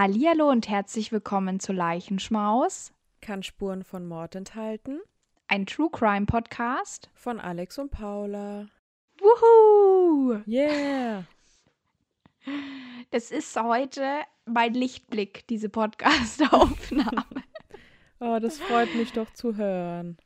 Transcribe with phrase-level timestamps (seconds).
[0.00, 4.98] Hallihallo und herzlich willkommen zu Leichenschmaus, Kann Spuren von Mord enthalten.
[5.46, 7.10] ein True Crime Podcast.
[7.12, 8.68] Von Alex und Paula.
[9.18, 10.40] Wuhu!
[10.46, 11.24] Yeah!
[13.10, 17.26] Das ist heute mein Lichtblick, diese Podcast-Aufnahme.
[18.20, 20.16] Oh, das freut mich doch zu hören.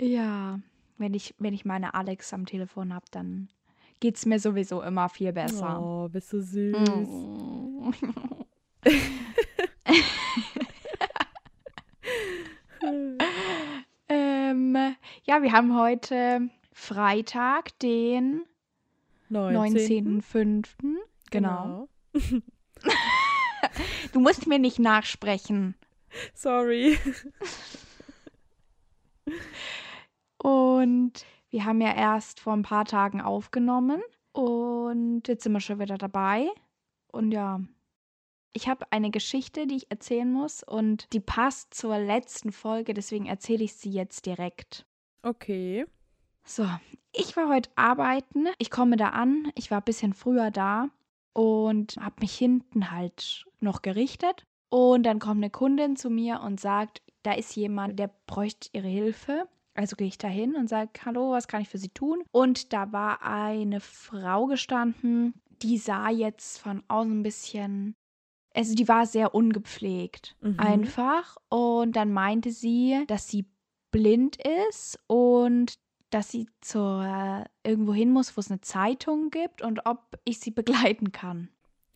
[0.00, 0.60] ja,
[0.96, 3.48] wenn ich, wenn ich meine Alex am Telefon habe, dann
[3.98, 5.82] geht es mir sowieso immer viel besser.
[5.82, 6.76] Oh, bist du süß.
[14.08, 14.76] Ähm,
[15.24, 18.42] ja, wir haben heute Freitag, den
[19.30, 20.22] 19.
[20.22, 20.66] 19.05.
[21.30, 21.88] Genau.
[22.12, 22.42] Genau.
[24.12, 25.74] Du musst mir nicht nachsprechen.
[26.34, 26.98] Sorry.
[30.38, 31.12] Und
[31.48, 34.02] wir haben ja erst vor ein paar Tagen aufgenommen.
[34.32, 36.48] Und jetzt sind wir schon wieder dabei.
[37.10, 37.60] Und ja,
[38.54, 40.62] ich habe eine Geschichte, die ich erzählen muss.
[40.62, 42.94] Und die passt zur letzten Folge.
[42.94, 44.86] Deswegen erzähle ich sie jetzt direkt.
[45.22, 45.84] Okay.
[46.44, 46.66] So,
[47.12, 48.46] ich war heute arbeiten.
[48.58, 49.50] Ich komme da an.
[49.54, 50.88] Ich war ein bisschen früher da
[51.32, 54.46] und habe mich hinten halt noch gerichtet.
[54.68, 58.88] Und dann kommt eine Kundin zu mir und sagt, da ist jemand, der bräuchte ihre
[58.88, 59.48] Hilfe.
[59.74, 62.22] Also gehe ich da hin und sage, hallo, was kann ich für Sie tun?
[62.30, 67.96] Und da war eine Frau gestanden, die sah jetzt von außen ein bisschen,
[68.54, 70.58] also die war sehr ungepflegt Mhm.
[70.60, 71.36] einfach.
[71.48, 73.46] Und dann meinte sie, dass sie
[73.90, 74.38] blind
[74.68, 75.74] ist und
[76.10, 80.50] dass sie zur irgendwo hin muss, wo es eine Zeitung gibt und ob ich sie
[80.94, 81.48] begleiten kann.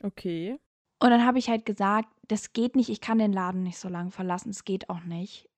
[0.02, 0.58] Okay.
[1.00, 3.88] Und dann habe ich halt gesagt, das geht nicht, ich kann den Laden nicht so
[3.88, 5.48] lange verlassen, es geht auch nicht.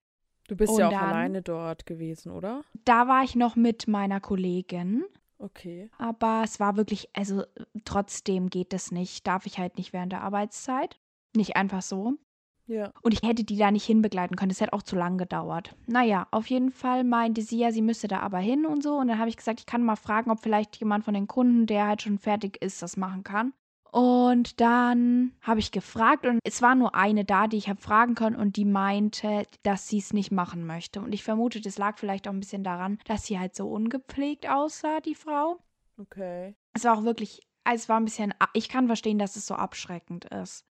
[0.48, 1.04] Du bist Und ja auch dann?
[1.08, 2.62] alleine dort gewesen, oder?
[2.84, 5.04] Da war ich noch mit meiner Kollegin,
[5.40, 5.88] Okay.
[5.96, 7.44] aber es war wirklich, also
[7.86, 11.00] trotzdem geht es nicht, darf ich halt nicht während der Arbeitszeit.
[11.34, 12.14] Nicht einfach so.
[12.66, 12.92] Ja.
[13.02, 14.50] Und ich hätte die da nicht hinbegleiten können.
[14.50, 15.74] Das hätte auch zu lang gedauert.
[15.86, 18.96] Naja, auf jeden Fall meinte sie ja, sie müsste da aber hin und so.
[18.96, 21.66] Und dann habe ich gesagt, ich kann mal fragen, ob vielleicht jemand von den Kunden,
[21.66, 23.52] der halt schon fertig ist, das machen kann.
[23.92, 28.14] Und dann habe ich gefragt und es war nur eine da, die ich habe fragen
[28.14, 31.00] können und die meinte, dass sie es nicht machen möchte.
[31.00, 34.48] Und ich vermute, das lag vielleicht auch ein bisschen daran, dass sie halt so ungepflegt
[34.48, 35.58] aussah, die Frau.
[35.98, 36.54] Okay.
[36.72, 39.54] Es war auch wirklich, also es war ein bisschen, ich kann verstehen, dass es so
[39.54, 40.64] abschreckend ist.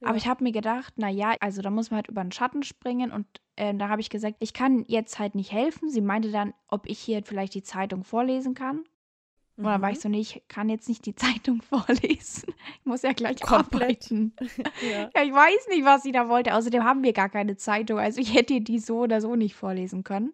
[0.00, 0.08] Ja.
[0.08, 2.64] Aber ich habe mir gedacht, na ja, also da muss man halt über den Schatten
[2.64, 5.88] springen und äh, da habe ich gesagt, ich kann jetzt halt nicht helfen.
[5.88, 8.84] Sie meinte dann, ob ich hier vielleicht die Zeitung vorlesen kann.
[9.56, 10.00] Und dann war ich Mhm.
[10.02, 12.52] so, nee, ich kann jetzt nicht die Zeitung vorlesen.
[12.80, 14.04] Ich muss ja gleich Komplett.
[14.10, 14.32] arbeiten.
[14.90, 15.10] Ja.
[15.14, 16.54] Ja, ich weiß nicht, was sie da wollte.
[16.54, 17.98] Außerdem haben wir gar keine Zeitung.
[17.98, 20.32] Also ich hätte die so oder so nicht vorlesen können.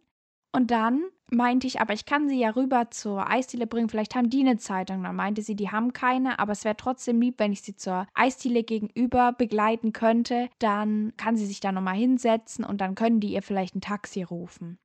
[0.52, 3.88] Und dann meinte ich, aber ich kann sie ja rüber zur Eisdiele bringen.
[3.88, 5.04] Vielleicht haben die eine Zeitung.
[5.04, 8.08] Dann meinte sie, die haben keine, aber es wäre trotzdem lieb, wenn ich sie zur
[8.14, 10.48] Eisdiele gegenüber begleiten könnte.
[10.58, 14.22] Dann kann sie sich da nochmal hinsetzen und dann können die ihr vielleicht ein Taxi
[14.24, 14.78] rufen.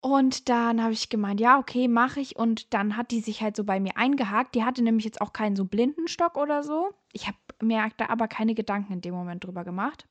[0.00, 2.36] Und dann habe ich gemeint, ja, okay, mache ich.
[2.36, 4.54] Und dann hat die sich halt so bei mir eingehakt.
[4.54, 6.90] Die hatte nämlich jetzt auch keinen so Blindenstock oder so.
[7.12, 10.06] Ich habe mir da aber keine Gedanken in dem Moment drüber gemacht.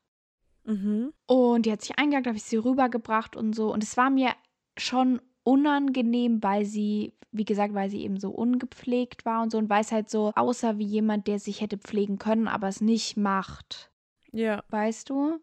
[0.65, 1.13] Mhm.
[1.25, 3.71] Und die hat sich eingehakt, habe ich sie rübergebracht und so.
[3.71, 4.31] Und es war mir
[4.77, 9.69] schon unangenehm, weil sie, wie gesagt, weil sie eben so ungepflegt war und so und
[9.69, 13.15] weil es halt so aussah wie jemand, der sich hätte pflegen können, aber es nicht
[13.15, 13.89] macht.
[14.33, 14.61] Ja.
[14.67, 15.39] Weißt du?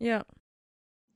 [0.00, 0.24] Ja.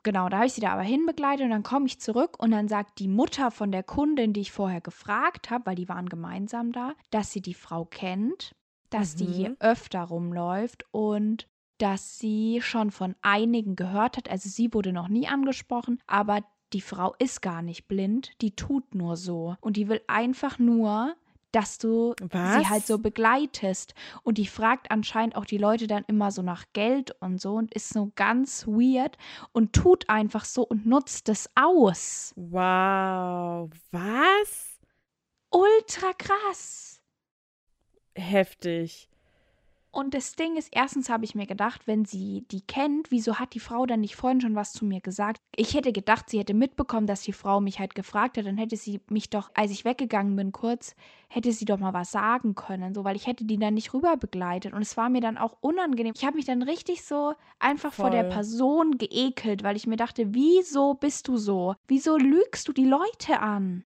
[0.05, 2.69] Genau, da habe ich sie da aber hinbegleitet und dann komme ich zurück und dann
[2.69, 6.73] sagt die Mutter von der Kundin, die ich vorher gefragt habe, weil die waren gemeinsam
[6.73, 8.55] da, dass sie die Frau kennt,
[8.91, 9.33] dass die Mhm.
[9.33, 11.49] hier öfter rumläuft und
[11.79, 14.31] dass sie schon von einigen gehört hat.
[14.31, 16.41] Also sie wurde noch nie angesprochen, aber
[16.73, 21.15] die Frau ist gar nicht blind, die tut nur so und die will einfach nur,
[21.53, 22.57] dass du Was?
[22.57, 23.95] sie halt so begleitest.
[24.23, 27.75] Und die fragt anscheinend auch die Leute dann immer so nach Geld und so und
[27.75, 29.17] ist so ganz weird
[29.53, 32.33] und tut einfach so und nutzt es aus.
[32.37, 33.71] Wow.
[33.91, 34.79] Was?
[35.51, 37.01] Ultra krass.
[38.15, 39.09] Heftig.
[39.91, 43.55] Und das Ding ist, erstens habe ich mir gedacht, wenn sie die kennt, wieso hat
[43.55, 45.41] die Frau dann nicht vorhin schon was zu mir gesagt?
[45.57, 48.77] Ich hätte gedacht, sie hätte mitbekommen, dass die Frau mich halt gefragt hat, dann hätte
[48.77, 50.95] sie mich doch, als ich weggegangen bin kurz,
[51.29, 54.17] hätte sie doch mal was sagen können, so, weil ich hätte die dann nicht rüber
[54.17, 56.13] begleitet und es war mir dann auch unangenehm.
[56.17, 58.35] Ich habe mich dann richtig so einfach vor der Voll.
[58.35, 61.75] Person geekelt, weil ich mir dachte, wieso bist du so?
[61.87, 63.85] Wieso lügst du die Leute an?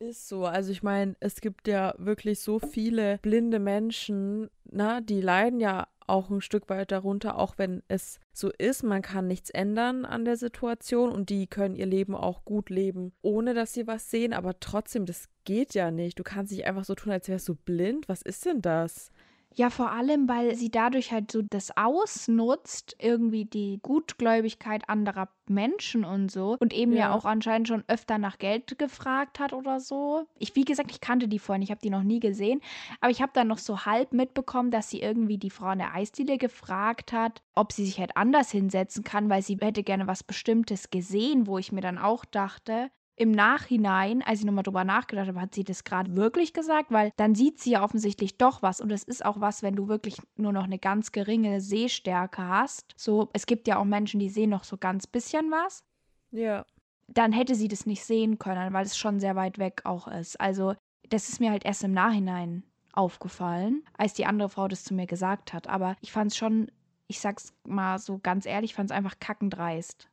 [0.00, 0.46] Ist so.
[0.46, 5.88] Also ich meine, es gibt ja wirklich so viele blinde Menschen, na, die leiden ja
[6.06, 10.24] auch ein Stück weit darunter, auch wenn es so ist, man kann nichts ändern an
[10.24, 14.32] der Situation und die können ihr Leben auch gut leben, ohne dass sie was sehen,
[14.32, 16.18] aber trotzdem, das geht ja nicht.
[16.18, 18.08] Du kannst nicht einfach so tun, als wärst du blind.
[18.08, 19.12] Was ist denn das?
[19.56, 26.04] Ja, vor allem, weil sie dadurch halt so das ausnutzt, irgendwie die Gutgläubigkeit anderer Menschen
[26.04, 26.56] und so.
[26.60, 27.12] Und eben ja, Ja.
[27.12, 30.24] auch anscheinend schon öfter nach Geld gefragt hat oder so.
[30.38, 32.60] Ich, wie gesagt, ich kannte die vorhin, ich habe die noch nie gesehen.
[33.00, 35.94] Aber ich habe dann noch so halb mitbekommen, dass sie irgendwie die Frau in der
[35.94, 40.22] Eisdiele gefragt hat, ob sie sich halt anders hinsetzen kann, weil sie hätte gerne was
[40.22, 45.28] Bestimmtes gesehen, wo ich mir dann auch dachte, im Nachhinein, als ich nochmal drüber nachgedacht
[45.28, 48.80] habe, hat sie das gerade wirklich gesagt, weil dann sieht sie ja offensichtlich doch was
[48.80, 52.94] und es ist auch was, wenn du wirklich nur noch eine ganz geringe Sehstärke hast.
[52.96, 55.84] So, es gibt ja auch Menschen, die sehen noch so ganz bisschen was.
[56.30, 56.64] Ja.
[57.08, 60.40] Dann hätte sie das nicht sehen können, weil es schon sehr weit weg auch ist.
[60.40, 60.74] Also,
[61.10, 62.62] das ist mir halt erst im Nachhinein
[62.94, 65.66] aufgefallen, als die andere Frau das zu mir gesagt hat.
[65.66, 66.70] Aber ich fand es schon,
[67.06, 70.08] ich sag's mal so ganz ehrlich, ich fand es einfach kackendreist.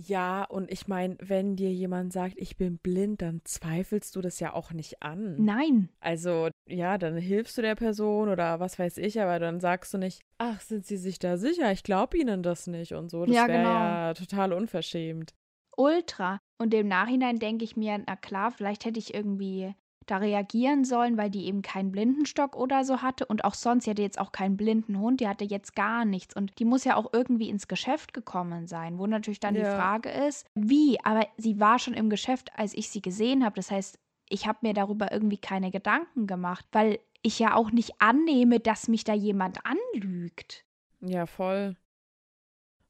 [0.00, 4.38] Ja, und ich meine, wenn dir jemand sagt, ich bin blind, dann zweifelst du das
[4.38, 5.44] ja auch nicht an.
[5.44, 9.92] Nein, Also, ja, dann hilfst du der Person oder was weiß ich, aber dann sagst
[9.92, 11.72] du nicht, ach, sind sie sich da sicher?
[11.72, 13.24] Ich glaube ihnen das nicht und so.
[13.26, 13.74] Das Ja, wäre genau.
[13.74, 15.34] ja total unverschämt.
[15.76, 16.40] ultra.
[16.58, 19.74] Und im Nachhinein denke ich mir, na klar, vielleicht hätte ich irgendwie
[20.10, 23.90] da reagieren sollen, weil die eben keinen Blindenstock oder so hatte und auch sonst, sie
[23.90, 26.96] hatte jetzt auch keinen blinden Hund, die hatte jetzt gar nichts und die muss ja
[26.96, 29.76] auch irgendwie ins Geschäft gekommen sein, wo natürlich dann die Ja.
[29.76, 33.70] Frage ist, wie, aber sie war schon im Geschäft, als ich sie gesehen habe, das
[33.70, 38.60] heißt, ich habe mir darüber irgendwie keine Gedanken gemacht, weil ich ja auch nicht annehme,
[38.60, 40.64] dass mich da jemand anlügt.
[41.00, 41.76] Ja, voll.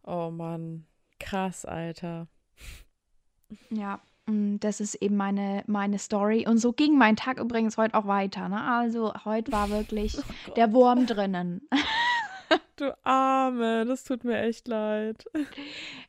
[0.02, 0.86] Oh Mann,
[1.20, 2.28] krass, Alter.
[3.70, 6.46] Ja, das ist eben meine, meine Story.
[6.46, 8.48] Und so ging mein Tag übrigens heute auch weiter.
[8.48, 8.62] Ne?
[8.62, 10.16] Also heute war wirklich
[10.48, 11.68] Oh der Wurm drinnen.
[12.76, 15.26] Du Arme, das tut mir echt leid.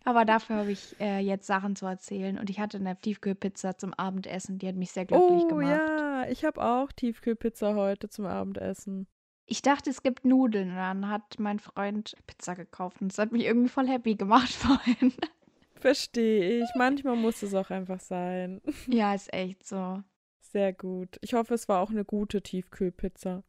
[0.05, 2.37] Aber dafür habe ich äh, jetzt Sachen zu erzählen.
[2.37, 4.57] Und ich hatte eine Tiefkühlpizza zum Abendessen.
[4.59, 5.67] Die hat mich sehr glücklich Oh gemacht.
[5.67, 9.07] ja, ich habe auch Tiefkühlpizza heute zum Abendessen.
[9.47, 10.69] Ich dachte, es gibt Nudeln.
[10.69, 13.01] Und dann hat mein Freund Pizza gekauft.
[13.01, 15.11] Und das hat mich irgendwie voll happy gemacht vorhin.
[15.79, 16.69] Verstehe ich.
[16.75, 18.61] Manchmal muss es auch einfach sein.
[18.87, 20.03] ja, ist echt so.
[20.39, 21.17] Sehr gut.
[21.21, 23.43] Ich hoffe, es war auch eine gute Tiefkühlpizza.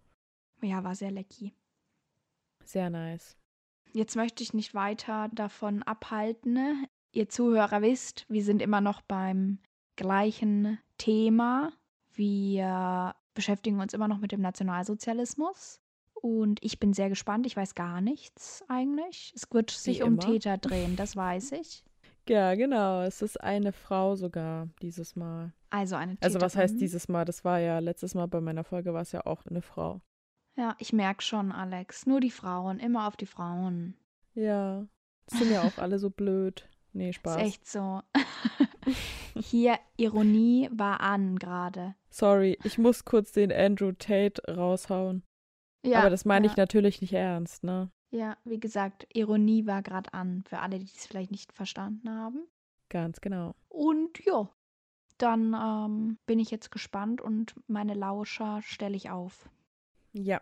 [0.63, 1.55] Ja, war sehr lecky.
[2.65, 3.37] Sehr nice.
[3.93, 6.53] Jetzt möchte ich nicht weiter davon abhalten.
[6.53, 6.89] ne?
[7.13, 9.59] Ihr Zuhörer wisst, wir sind immer noch beim
[9.97, 11.73] gleichen Thema.
[12.13, 15.81] Wir beschäftigen uns immer noch mit dem Nationalsozialismus.
[16.15, 17.47] Und ich bin sehr gespannt.
[17.47, 19.33] Ich weiß gar nichts eigentlich.
[19.35, 20.21] Es wird sich um immer.
[20.21, 21.83] Täter drehen, das weiß ich.
[22.29, 23.03] Ja, genau.
[23.03, 25.53] Es ist eine Frau sogar dieses Mal.
[25.71, 26.25] Also eine Täterin.
[26.35, 27.25] Also was heißt dieses Mal?
[27.25, 30.01] Das war ja letztes Mal bei meiner Folge war es ja auch eine Frau.
[30.57, 32.07] Ja, ich merke schon, Alex.
[32.07, 33.95] Nur die Frauen, immer auf die Frauen.
[34.35, 34.87] Ja.
[35.27, 36.69] Sind ja auch alle so blöd.
[36.93, 37.37] Nee, Spaß.
[37.37, 38.03] Ist echt so.
[39.35, 41.95] Hier, Ironie war an gerade.
[42.11, 45.23] Sorry, ich muss kurz den Andrew Tate raushauen.
[45.85, 46.53] Ja, Aber das meine ja.
[46.53, 47.91] ich natürlich nicht ernst, ne?
[48.11, 52.47] Ja, wie gesagt, Ironie war gerade an, für alle, die es vielleicht nicht verstanden haben.
[52.89, 53.55] Ganz genau.
[53.69, 54.51] Und ja,
[55.19, 59.49] dann ähm, bin ich jetzt gespannt und meine Lauscher stelle ich auf.
[60.13, 60.41] Ja.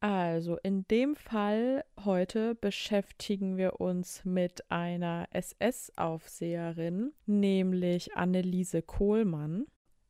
[0.00, 9.66] Also, in dem Fall heute beschäftigen wir uns mit einer SS-Aufseherin, nämlich Anneliese Kohlmann.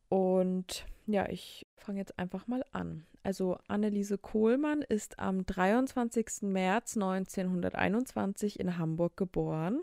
[0.09, 3.05] Und ja, ich fange jetzt einfach mal an.
[3.23, 6.43] Also, Anneliese Kohlmann ist am 23.
[6.43, 9.81] März 1921 in Hamburg geboren.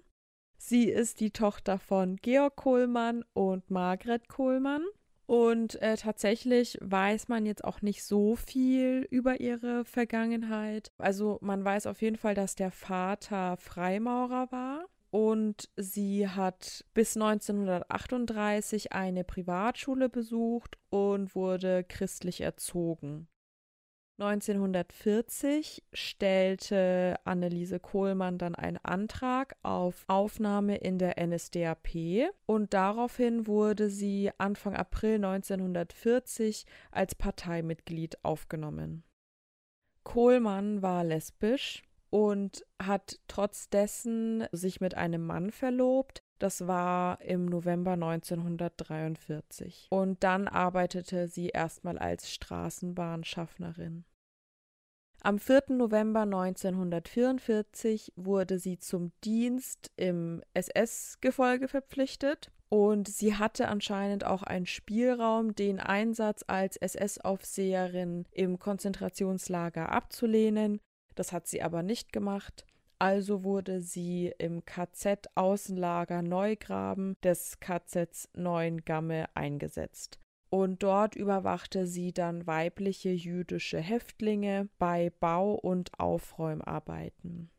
[0.59, 4.85] Sie ist die Tochter von Georg Kohlmann und Margret Kohlmann.
[5.27, 10.93] Und äh, tatsächlich weiß man jetzt auch nicht so viel über ihre Vergangenheit.
[10.99, 14.87] Also man weiß auf jeden Fall, dass der Vater Freimaurer war.
[15.17, 23.27] Und sie hat bis 1938 eine Privatschule besucht und wurde christlich erzogen.
[24.19, 33.89] 1940 stellte Anneliese Kohlmann dann einen Antrag auf Aufnahme in der NSDAP und daraufhin wurde
[33.89, 39.03] sie Anfang April 1940 als Parteimitglied aufgenommen.
[40.05, 41.85] Kohlmann war lesbisch
[42.17, 46.23] und hat trotz dessen sich mit einem Mann verlobt.
[46.39, 49.89] Das war im November 1943.
[49.91, 54.07] Und dann arbeitete sie erstmal als Straßenbahnschaffnerin.
[55.21, 55.65] Am 4.
[55.73, 64.65] November 1944 wurde sie zum Dienst im SS-Gefolge verpflichtet und sie hatte anscheinend auch einen
[64.65, 70.81] Spielraum, den Einsatz als SS-Aufseherin im Konzentrationslager abzulehnen.
[71.17, 72.65] Das hat sie aber nicht gemacht.
[72.99, 80.21] Also wurde sie im KZ-Außenlager Neugraben des KZs Neuengamme eingesetzt.
[80.49, 87.51] und dort überwachte sie dann weibliche jüdische Häftlinge bei Bau- und Aufräumarbeiten.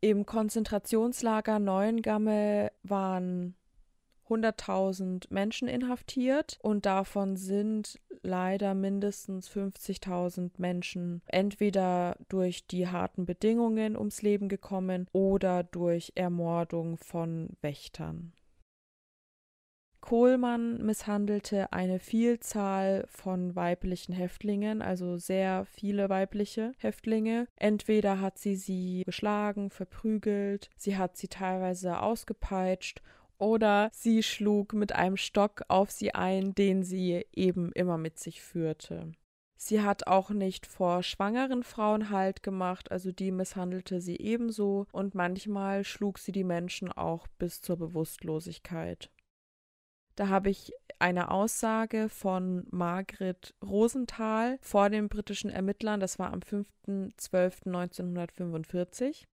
[0.00, 3.56] Im Konzentrationslager Neuengamme waren
[4.28, 13.96] 100.000 Menschen inhaftiert und davon sind leider mindestens 50.000 Menschen entweder durch die harten Bedingungen
[13.96, 18.32] ums Leben gekommen oder durch Ermordung von Wächtern.
[20.02, 27.46] Kohlmann misshandelte eine Vielzahl von weiblichen Häftlingen, also sehr viele weibliche Häftlinge.
[27.54, 33.00] Entweder hat sie sie geschlagen, verprügelt, sie hat sie teilweise ausgepeitscht
[33.42, 38.40] oder sie schlug mit einem Stock auf sie ein, den sie eben immer mit sich
[38.40, 39.10] führte.
[39.56, 45.16] Sie hat auch nicht vor schwangeren Frauen Halt gemacht, also die misshandelte sie ebenso, und
[45.16, 49.10] manchmal schlug sie die Menschen auch bis zur Bewusstlosigkeit.
[50.14, 56.38] Da habe ich eine Aussage von Margret Rosenthal vor den britischen Ermittlern, das war am
[56.40, 59.24] 5.12.1945.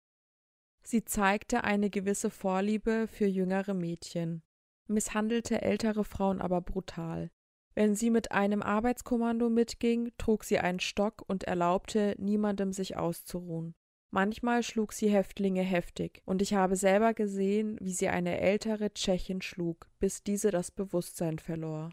[0.82, 4.42] Sie zeigte eine gewisse Vorliebe für jüngere Mädchen,
[4.86, 7.30] misshandelte ältere Frauen aber brutal.
[7.74, 13.74] Wenn sie mit einem Arbeitskommando mitging, trug sie einen Stock und erlaubte niemandem sich auszuruhen.
[14.10, 19.42] Manchmal schlug sie Häftlinge heftig, und ich habe selber gesehen, wie sie eine ältere Tschechin
[19.42, 21.90] schlug, bis diese das Bewusstsein verlor.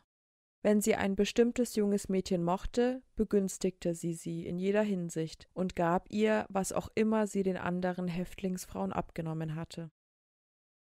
[0.65, 6.07] Wenn sie ein bestimmtes junges Mädchen mochte, begünstigte sie sie in jeder Hinsicht und gab
[6.09, 9.91] ihr, was auch immer sie den anderen Häftlingsfrauen abgenommen hatte.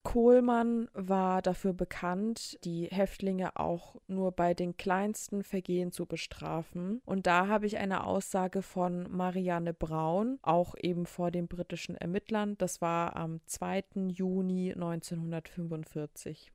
[0.04, 7.02] Kohlmann war dafür bekannt, die Häftlinge auch nur bei den kleinsten Vergehen zu bestrafen.
[7.04, 12.58] Und da habe ich eine Aussage von Marianne Braun, auch eben vor den britischen Ermittlern.
[12.58, 13.84] Das war am 2.
[14.08, 16.55] Juni 1945.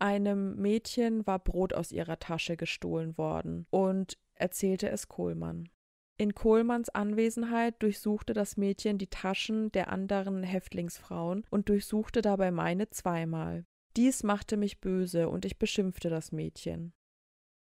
[0.00, 5.68] Einem Mädchen war Brot aus ihrer Tasche gestohlen worden und erzählte es Kohlmann.
[6.16, 12.90] In Kohlmanns Anwesenheit durchsuchte das Mädchen die Taschen der anderen Häftlingsfrauen und durchsuchte dabei meine
[12.90, 13.64] zweimal.
[13.96, 16.92] Dies machte mich böse und ich beschimpfte das Mädchen.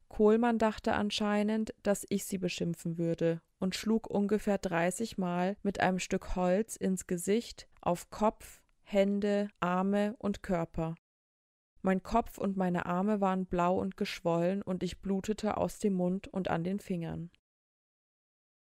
[0.08, 6.00] Kohlmann dachte anscheinend, dass ich sie beschimpfen würde und schlug ungefähr dreißig Mal mit einem
[6.00, 10.96] Stück Holz ins Gesicht, auf Kopf, Hände, Arme und Körper.
[11.82, 16.28] Mein Kopf und meine Arme waren blau und geschwollen und ich blutete aus dem Mund
[16.28, 17.30] und an den Fingern.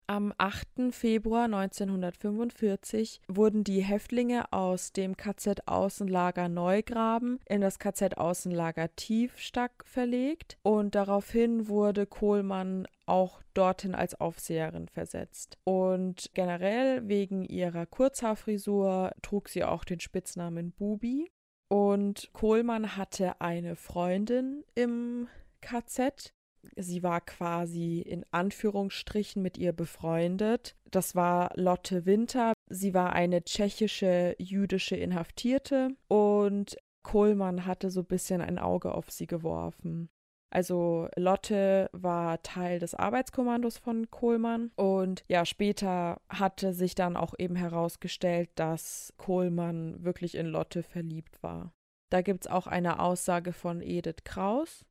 [0.09, 0.91] Am 8.
[0.91, 9.83] Februar 1945 wurden die Häftlinge aus dem KZ Außenlager Neugraben in das KZ Außenlager Tiefstack
[9.85, 15.59] verlegt und daraufhin wurde Kohlmann auch dorthin als Aufseherin versetzt.
[15.63, 21.29] Und generell wegen ihrer Kurzhaarfrisur trug sie auch den Spitznamen Bubi.
[21.69, 25.27] Und Kohlmann hatte eine Freundin im
[25.61, 26.33] KZ.
[26.75, 30.75] Sie war quasi in Anführungsstrichen mit ihr befreundet.
[30.91, 32.53] Das war Lotte Winter.
[32.69, 39.09] Sie war eine tschechische jüdische Inhaftierte und Kohlmann hatte so ein bisschen ein Auge auf
[39.09, 40.09] sie geworfen.
[40.51, 47.35] Also Lotte war Teil des Arbeitskommandos von Kohlmann und ja, später hatte sich dann auch
[47.37, 51.71] eben herausgestellt, dass Kohlmann wirklich in Lotte verliebt war.
[52.09, 54.85] Da gibt es auch eine Aussage von Edith Kraus.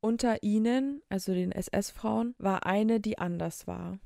[0.00, 3.98] Unter ihnen, also den SS-Frauen, war eine, die anders war.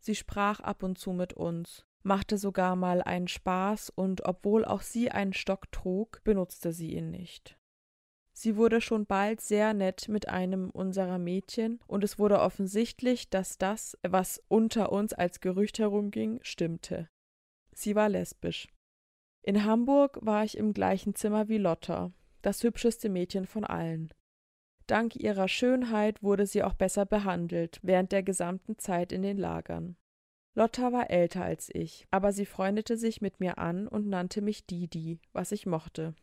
[0.00, 4.82] Sie sprach ab und zu mit uns, machte sogar mal einen Spaß und obwohl auch
[4.82, 7.57] sie einen Stock trug, benutzte sie ihn nicht.
[8.40, 13.58] Sie wurde schon bald sehr nett mit einem unserer Mädchen, und es wurde offensichtlich, dass
[13.58, 17.08] das, was unter uns als Gerücht herumging, stimmte.
[17.72, 18.68] Sie war lesbisch.
[19.42, 24.14] In Hamburg war ich im gleichen Zimmer wie Lotta, das hübscheste Mädchen von allen.
[24.86, 29.96] Dank ihrer Schönheit wurde sie auch besser behandelt während der gesamten Zeit in den Lagern.
[30.54, 34.64] Lotta war älter als ich, aber sie freundete sich mit mir an und nannte mich
[34.64, 36.14] Didi, was ich mochte.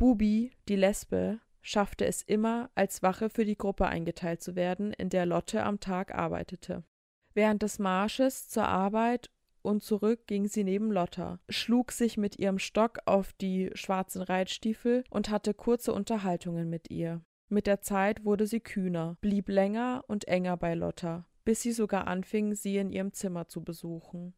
[0.00, 5.10] Bubi, die Lesbe, schaffte es immer, als Wache für die Gruppe eingeteilt zu werden, in
[5.10, 6.84] der Lotte am Tag arbeitete.
[7.34, 9.28] Während des Marsches zur Arbeit
[9.60, 15.04] und zurück ging sie neben Lotta, schlug sich mit ihrem Stock auf die schwarzen Reitstiefel
[15.10, 17.20] und hatte kurze Unterhaltungen mit ihr.
[17.50, 22.06] Mit der Zeit wurde sie kühner, blieb länger und enger bei Lotta, bis sie sogar
[22.06, 24.32] anfing, sie in ihrem Zimmer zu besuchen.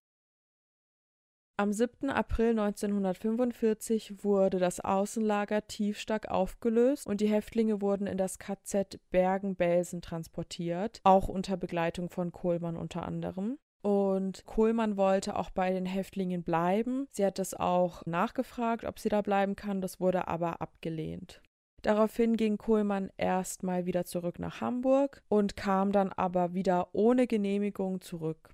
[1.62, 2.10] Am 7.
[2.10, 10.02] April 1945 wurde das Außenlager Tiefstack aufgelöst und die Häftlinge wurden in das KZ Bergen-Belsen
[10.02, 13.58] transportiert, auch unter Begleitung von Kohlmann unter anderem.
[13.80, 17.06] Und Kohlmann wollte auch bei den Häftlingen bleiben.
[17.12, 21.42] Sie hat das auch nachgefragt, ob sie da bleiben kann, das wurde aber abgelehnt.
[21.82, 28.00] Daraufhin ging Kohlmann erstmal wieder zurück nach Hamburg und kam dann aber wieder ohne Genehmigung
[28.00, 28.52] zurück.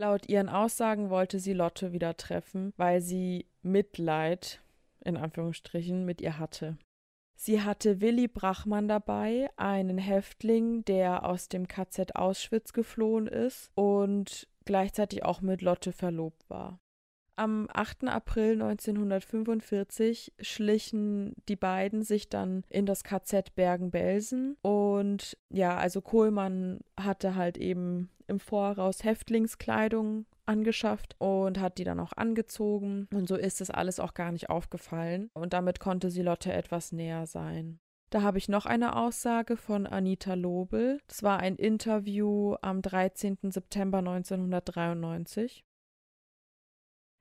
[0.00, 4.62] Laut ihren Aussagen wollte sie Lotte wieder treffen, weil sie Mitleid
[5.04, 6.78] in Anführungsstrichen mit ihr hatte.
[7.34, 14.48] Sie hatte Willi Brachmann dabei, einen Häftling, der aus dem KZ Auschwitz geflohen ist und
[14.64, 16.80] gleichzeitig auch mit Lotte verlobt war.
[17.38, 18.08] Am 8.
[18.08, 26.80] April 1945 schlichen die beiden sich dann in das KZ Bergen-Belsen und ja, also Kohlmann
[26.98, 33.36] hatte halt eben im Voraus Häftlingskleidung angeschafft und hat die dann auch angezogen und so
[33.36, 37.78] ist es alles auch gar nicht aufgefallen und damit konnte sie Lotte etwas näher sein.
[38.10, 40.98] Da habe ich noch eine Aussage von Anita Lobel.
[41.06, 43.38] Das war ein Interview am 13.
[43.50, 45.62] September 1993.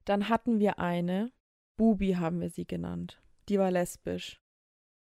[0.08, 1.34] Dann hatten wir eine,
[1.76, 3.22] Bubi haben wir sie genannt.
[3.50, 4.42] Die war lesbisch.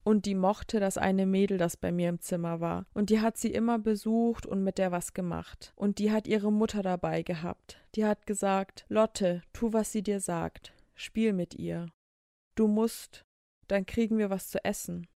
[0.05, 2.87] Und die mochte das eine Mädel, das bei mir im Zimmer war.
[2.95, 5.73] Und die hat sie immer besucht und mit der was gemacht.
[5.75, 7.85] Und die hat ihre Mutter dabei gehabt.
[7.97, 10.73] Die hat gesagt, Lotte, tu, was sie dir sagt.
[10.95, 11.87] Spiel mit ihr.
[12.55, 13.25] Du musst,
[13.67, 15.09] dann kriegen wir was zu essen.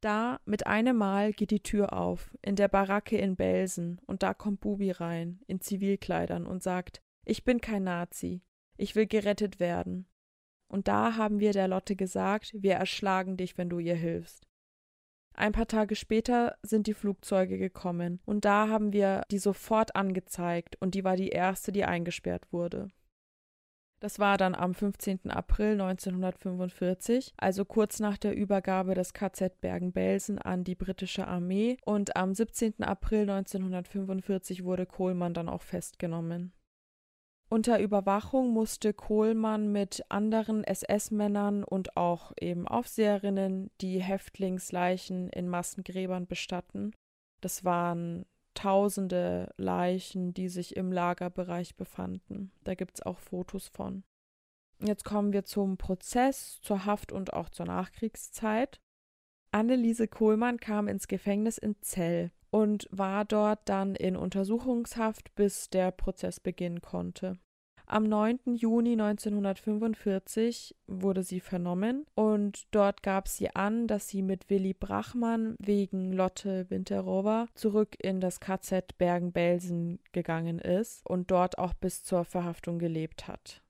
[0.00, 4.32] Da, mit einem Mal, geht die Tür auf, in der Baracke in Belsen, und da
[4.32, 8.42] kommt Bubi rein, in Zivilkleidern, und sagt, ich bin kein Nazi,
[8.82, 10.06] ich will gerettet werden.
[10.66, 14.48] Und da haben wir der Lotte gesagt, wir erschlagen dich, wenn du ihr hilfst.
[15.34, 20.76] Ein paar Tage später sind die Flugzeuge gekommen und da haben wir die sofort angezeigt
[20.80, 22.88] und die war die erste, die eingesperrt wurde.
[24.00, 25.30] Das war dann am 15.
[25.30, 32.16] April 1945, also kurz nach der Übergabe des KZ Bergen-Belsen an die britische Armee und
[32.16, 32.82] am 17.
[32.82, 36.52] April 1945 wurde Kohlmann dann auch festgenommen.
[37.52, 46.26] Unter Überwachung musste Kohlmann mit anderen SS-Männern und auch eben Aufseherinnen die Häftlingsleichen in Massengräbern
[46.26, 46.94] bestatten.
[47.42, 52.52] Das waren tausende Leichen, die sich im Lagerbereich befanden.
[52.64, 54.02] Da gibt es auch Fotos von.
[54.82, 58.80] Jetzt kommen wir zum Prozess, zur Haft und auch zur Nachkriegszeit.
[59.50, 65.90] Anneliese Kohlmann kam ins Gefängnis in Zell und war dort dann in Untersuchungshaft, bis der
[65.90, 67.38] Prozess beginnen konnte.
[67.86, 68.54] Am 9.
[68.54, 75.56] Juni 1945 wurde sie vernommen und dort gab sie an, dass sie mit Willi Brachmann
[75.58, 82.24] wegen Lotte Winterower zurück in das KZ Bergen-Belsen gegangen ist und dort auch bis zur
[82.24, 83.62] Verhaftung gelebt hat.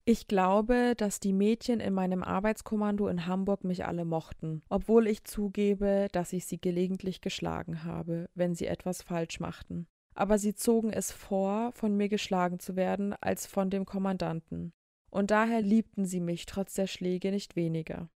[0.06, 5.22] Ich glaube, dass die Mädchen in meinem Arbeitskommando in Hamburg mich alle mochten, obwohl ich
[5.22, 9.86] zugebe, dass ich sie gelegentlich geschlagen habe, wenn sie etwas falsch machten.
[10.16, 14.72] Aber sie zogen es vor, von mir geschlagen zu werden, als von dem Kommandanten.
[15.10, 18.10] Und daher liebten sie mich trotz der Schläge nicht weniger.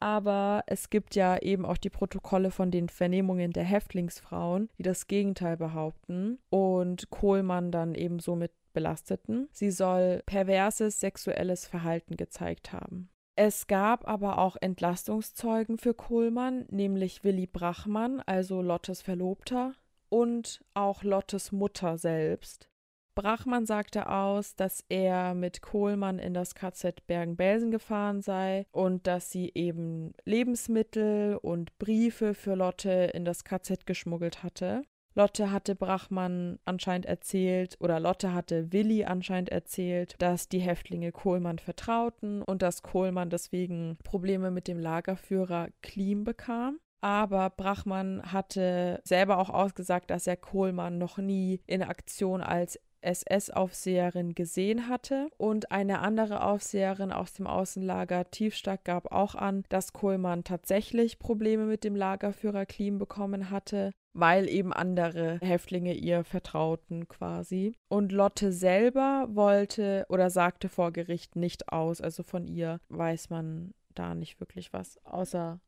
[0.00, 5.06] Aber es gibt ja eben auch die Protokolle von den Vernehmungen der Häftlingsfrauen, die das
[5.06, 9.48] Gegenteil behaupten und Kohlmann dann eben somit belasteten.
[9.52, 13.08] Sie soll perverses sexuelles Verhalten gezeigt haben.
[13.34, 19.74] Es gab aber auch Entlastungszeugen für Kohlmann, nämlich Willi Brachmann, also Lottes Verlobter,
[20.08, 22.68] und auch Lottes Mutter selbst.
[23.16, 29.30] Brachmann sagte aus, dass er mit Kohlmann in das KZ Bergen-Belsen gefahren sei und dass
[29.30, 34.82] sie eben Lebensmittel und Briefe für Lotte in das KZ geschmuggelt hatte.
[35.14, 41.58] Lotte hatte Brachmann anscheinend erzählt oder Lotte hatte Willi anscheinend erzählt, dass die Häftlinge Kohlmann
[41.58, 46.78] vertrauten und dass Kohlmann deswegen Probleme mit dem Lagerführer Klim bekam.
[47.00, 54.34] Aber Brachmann hatte selber auch ausgesagt, dass er Kohlmann noch nie in Aktion als SS-Aufseherin
[54.34, 55.28] gesehen hatte.
[55.36, 61.66] Und eine andere Aufseherin aus dem Außenlager Tiefstack gab auch an, dass Kohlmann tatsächlich Probleme
[61.66, 67.74] mit dem Lagerführer Klim bekommen hatte weil eben andere Häftlinge ihr vertrauten quasi.
[67.88, 72.00] Und Lotte selber wollte oder sagte vor Gericht nicht aus.
[72.00, 75.60] Also von ihr weiß man da nicht wirklich was, außer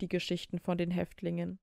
[0.00, 1.58] die Geschichten von den Häftlingen.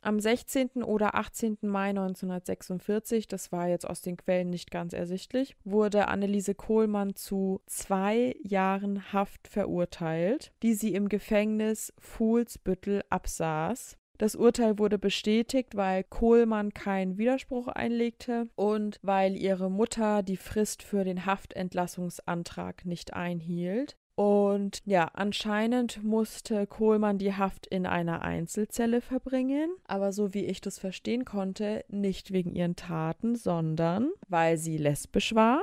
[0.00, 0.84] Am 16.
[0.84, 1.58] oder 18.
[1.62, 7.60] Mai 1946, das war jetzt aus den Quellen nicht ganz ersichtlich, wurde Anneliese Kohlmann zu
[7.66, 13.98] zwei Jahren Haft verurteilt, die sie im Gefängnis Fuhlsbüttel absaß.
[14.18, 20.82] Das Urteil wurde bestätigt, weil Kohlmann keinen Widerspruch einlegte und weil ihre Mutter die Frist
[20.82, 23.96] für den Haftentlassungsantrag nicht einhielt.
[24.18, 30.60] Und ja, anscheinend musste Kohlmann die Haft in einer Einzelzelle verbringen, aber so wie ich
[30.60, 35.62] das verstehen konnte, nicht wegen ihren Taten, sondern weil sie lesbisch war.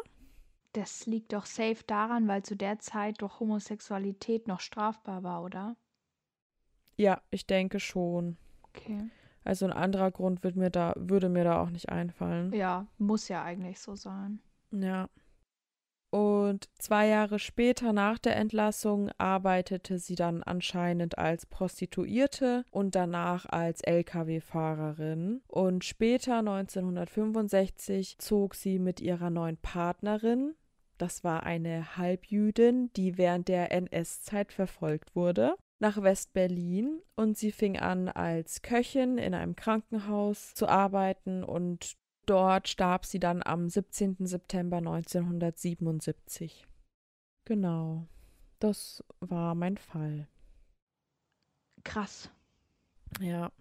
[0.71, 5.75] Das liegt doch safe daran, weil zu der Zeit doch Homosexualität noch strafbar war, oder?
[6.95, 8.37] Ja, ich denke schon.
[8.69, 9.09] Okay.
[9.43, 12.53] Also ein anderer Grund wird mir da, würde mir da auch nicht einfallen.
[12.53, 14.39] Ja, muss ja eigentlich so sein.
[14.71, 15.09] Ja.
[16.15, 23.45] Und zwei Jahre später nach der Entlassung arbeitete sie dann anscheinend als Prostituierte und danach
[23.47, 25.41] als Lkw-Fahrerin.
[25.49, 30.55] Und später, 1965, zog sie mit ihrer neuen Partnerin,
[30.97, 37.77] das war eine Halbjüdin, die während der NS-Zeit verfolgt wurde, nach West-Berlin und sie fing
[37.77, 44.17] an, als Köchin in einem Krankenhaus zu arbeiten und Dort starb sie dann am 17.
[44.25, 46.65] September 1977.
[47.45, 48.07] Genau,
[48.59, 50.27] das war mein Fall.
[51.83, 52.31] Krass.
[53.19, 53.51] Ja.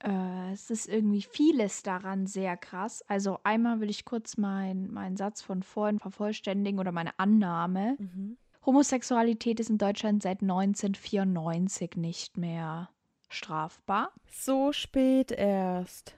[0.00, 3.02] Äh, es ist irgendwie vieles daran sehr krass.
[3.08, 7.96] Also einmal will ich kurz meinen mein Satz von vorhin vervollständigen oder meine Annahme.
[7.98, 8.36] Mhm.
[8.64, 12.90] Homosexualität ist in Deutschland seit 1994 nicht mehr
[13.30, 14.12] strafbar.
[14.30, 16.17] So spät erst.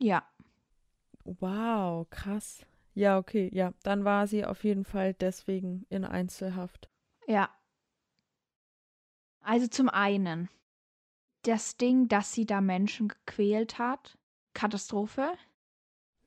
[0.00, 0.24] Ja.
[1.24, 2.64] Wow, krass.
[2.94, 3.72] Ja, okay, ja.
[3.82, 6.88] Dann war sie auf jeden Fall deswegen in Einzelhaft.
[7.26, 7.50] Ja.
[9.42, 10.48] Also zum einen,
[11.42, 14.18] das Ding, dass sie da Menschen gequält hat,
[14.54, 15.32] Katastrophe.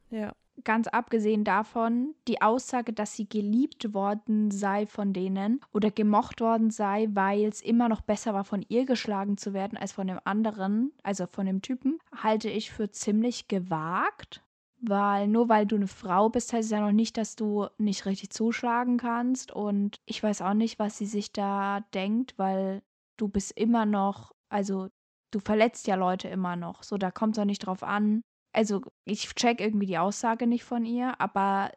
[0.10, 0.34] Ja.
[0.64, 6.70] Ganz abgesehen davon, die Aussage, dass sie geliebt worden sei von denen oder gemocht worden
[6.70, 10.20] sei, weil es immer noch besser war, von ihr geschlagen zu werden als von dem
[10.26, 14.44] anderen, also von dem Typen, halte ich für ziemlich gewagt.
[14.86, 18.06] Weil nur weil du eine Frau bist, heißt es ja noch nicht, dass du nicht
[18.06, 19.54] richtig zuschlagen kannst.
[19.54, 22.84] Und ich weiß auch nicht, was sie sich da denkt, weil
[23.16, 24.90] du bist immer noch, also
[25.32, 26.84] du verletzt ja Leute immer noch.
[26.84, 28.24] So, da kommt es auch nicht drauf an,
[28.54, 31.72] also ich check irgendwie die Aussage nicht von ihr, aber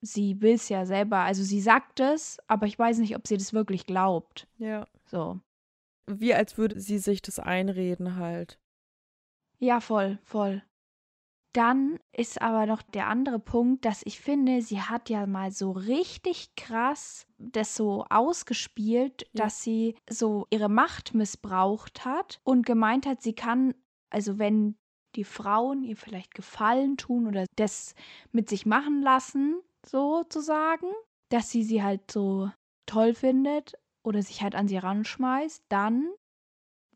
[0.00, 3.36] sie will es ja selber, also sie sagt es, aber ich weiß nicht, ob sie
[3.36, 4.46] das wirklich glaubt.
[4.58, 4.86] Ja.
[5.04, 5.40] So.
[6.06, 8.58] Wie als würde sie sich das einreden halt.
[9.62, 10.62] Ja, voll, voll.
[11.54, 15.70] Dann ist aber noch der andere Punkt, dass ich finde, sie hat ja mal so
[15.70, 19.44] richtig krass das so ausgespielt, ja.
[19.44, 23.74] dass sie so ihre Macht missbraucht hat und gemeint hat, sie kann,
[24.10, 24.76] also wenn
[25.14, 27.94] die Frauen ihr vielleicht Gefallen tun oder das
[28.32, 30.88] mit sich machen lassen, sozusagen,
[31.28, 32.50] dass sie sie halt so
[32.86, 36.08] toll findet oder sich halt an sie ranschmeißt, dann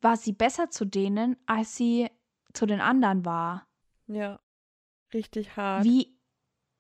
[0.00, 2.09] war sie besser zu denen, als sie
[2.56, 3.66] zu den anderen war.
[4.06, 4.40] Ja,
[5.12, 5.84] richtig hart.
[5.84, 6.16] Wie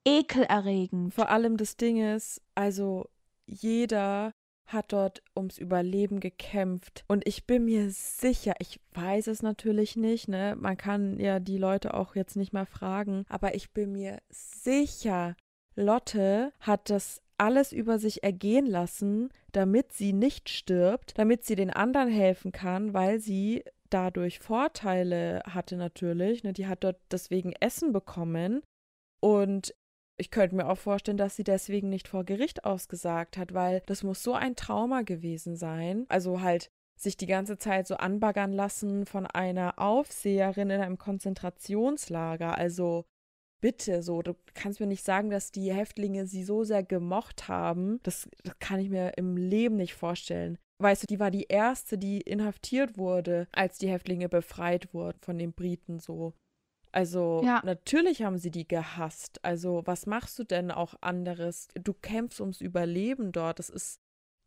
[0.04, 1.14] ekelerregend.
[1.14, 3.08] Vor allem das Ding ist, also
[3.44, 4.32] jeder
[4.66, 7.04] hat dort ums Überleben gekämpft.
[7.06, 10.56] Und ich bin mir sicher, ich weiß es natürlich nicht, ne?
[10.58, 15.36] Man kann ja die Leute auch jetzt nicht mal fragen, aber ich bin mir sicher,
[15.76, 21.70] Lotte hat das alles über sich ergehen lassen, damit sie nicht stirbt, damit sie den
[21.70, 26.44] anderen helfen kann, weil sie dadurch Vorteile hatte natürlich.
[26.44, 26.52] Ne?
[26.52, 28.62] Die hat dort deswegen Essen bekommen.
[29.20, 29.74] Und
[30.18, 34.02] ich könnte mir auch vorstellen, dass sie deswegen nicht vor Gericht ausgesagt hat, weil das
[34.02, 36.06] muss so ein Trauma gewesen sein.
[36.08, 42.56] Also halt sich die ganze Zeit so anbaggern lassen von einer Aufseherin in einem Konzentrationslager.
[42.56, 43.04] Also
[43.60, 48.00] bitte, so, du kannst mir nicht sagen, dass die Häftlinge sie so sehr gemocht haben.
[48.02, 50.58] Das, das kann ich mir im Leben nicht vorstellen.
[50.78, 55.38] Weißt du, die war die erste, die inhaftiert wurde, als die Häftlinge befreit wurden von
[55.38, 56.34] den Briten so.
[56.92, 57.62] Also Ja.
[57.64, 59.42] natürlich haben sie die gehasst.
[59.44, 61.68] Also was machst du denn auch anderes?
[61.74, 63.58] Du kämpfst ums Überleben dort.
[63.58, 64.00] Das ist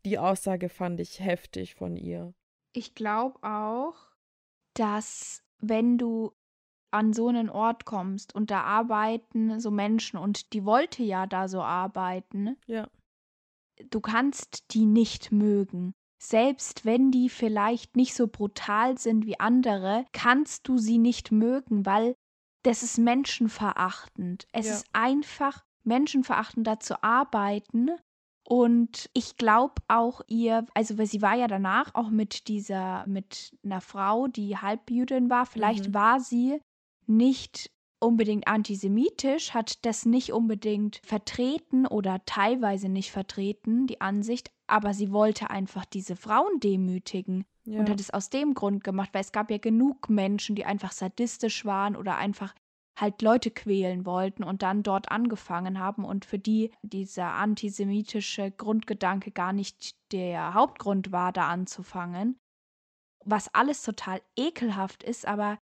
[0.04, 2.32] die Aussage fand ich heftig von ihr.
[2.72, 3.96] Ich glaube auch,
[4.74, 6.32] dass wenn du
[6.92, 11.48] an so einen Ort kommst und da arbeiten so Menschen und die wollte ja da
[11.48, 12.88] so arbeiten, Ja.
[13.90, 15.92] du kannst die nicht mögen.
[16.22, 21.86] Selbst wenn die vielleicht nicht so brutal sind wie andere, kannst du sie nicht mögen,
[21.86, 22.14] weil
[22.62, 24.46] das ist menschenverachtend.
[24.52, 24.74] Es Ja.
[24.74, 27.90] ist einfach menschenverachtend, da zu arbeiten.
[28.46, 33.56] Und ich glaube auch ihr, also weil sie war ja danach auch mit dieser, mit
[33.64, 35.46] einer Frau, die Halbjüdin war.
[35.46, 35.94] Vielleicht Mhm.
[35.94, 36.60] war sie
[37.06, 44.94] nicht unbedingt antisemitisch, hat das nicht unbedingt vertreten oder teilweise nicht vertreten, die Ansicht, aber
[44.94, 47.80] sie wollte einfach diese Frauen demütigen Ja.
[47.80, 50.92] und hat es aus dem Grund gemacht, weil es gab ja genug Menschen, die einfach
[50.92, 52.54] sadistisch waren oder einfach
[52.98, 59.30] halt Leute quälen wollten und dann dort angefangen haben und für die dieser antisemitische Grundgedanke
[59.30, 62.38] gar nicht der Hauptgrund war, da anzufangen.
[63.24, 65.58] Was alles total ekelhaft ist, aber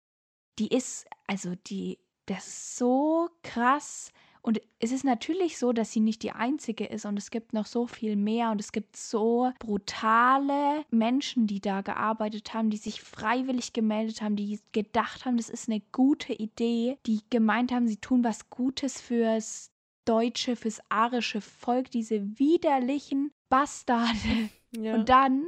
[0.58, 4.12] die ist, also die, das ist so krass.
[4.42, 7.64] Und es ist natürlich so, dass sie nicht die einzige ist und es gibt noch
[7.64, 13.00] so viel mehr und es gibt so brutale Menschen, die da gearbeitet haben, die sich
[13.00, 17.96] freiwillig gemeldet haben, die gedacht haben, das ist eine gute Idee, die gemeint haben, sie
[17.96, 19.70] tun was Gutes fürs
[20.04, 24.50] deutsche, fürs arische Volk, diese widerlichen Bastarde.
[24.76, 24.94] ja.
[24.94, 25.46] Und dann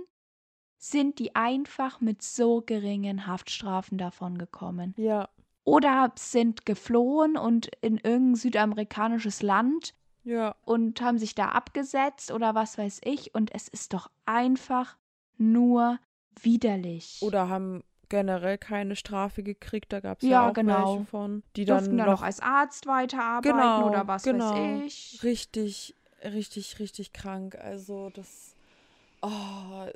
[0.78, 4.94] sind die einfach mit so geringen Haftstrafen davon gekommen.
[4.96, 5.28] ja.
[5.66, 10.54] Oder sind geflohen und in irgendein südamerikanisches Land Ja.
[10.64, 13.34] und haben sich da abgesetzt oder was weiß ich.
[13.34, 14.96] Und es ist doch einfach
[15.38, 15.98] nur
[16.40, 17.18] widerlich.
[17.20, 19.92] Oder haben generell keine Strafe gekriegt.
[19.92, 20.94] Da gab es ja, Ja, auch genau.
[20.94, 24.52] welche von, die durften dann noch noch als Arzt weiterarbeiten Genau, oder was genau.
[24.52, 25.20] weiß ich.
[25.24, 27.56] richtig, richtig, richtig krank.
[27.56, 28.54] Also das,
[29.20, 29.86] oh,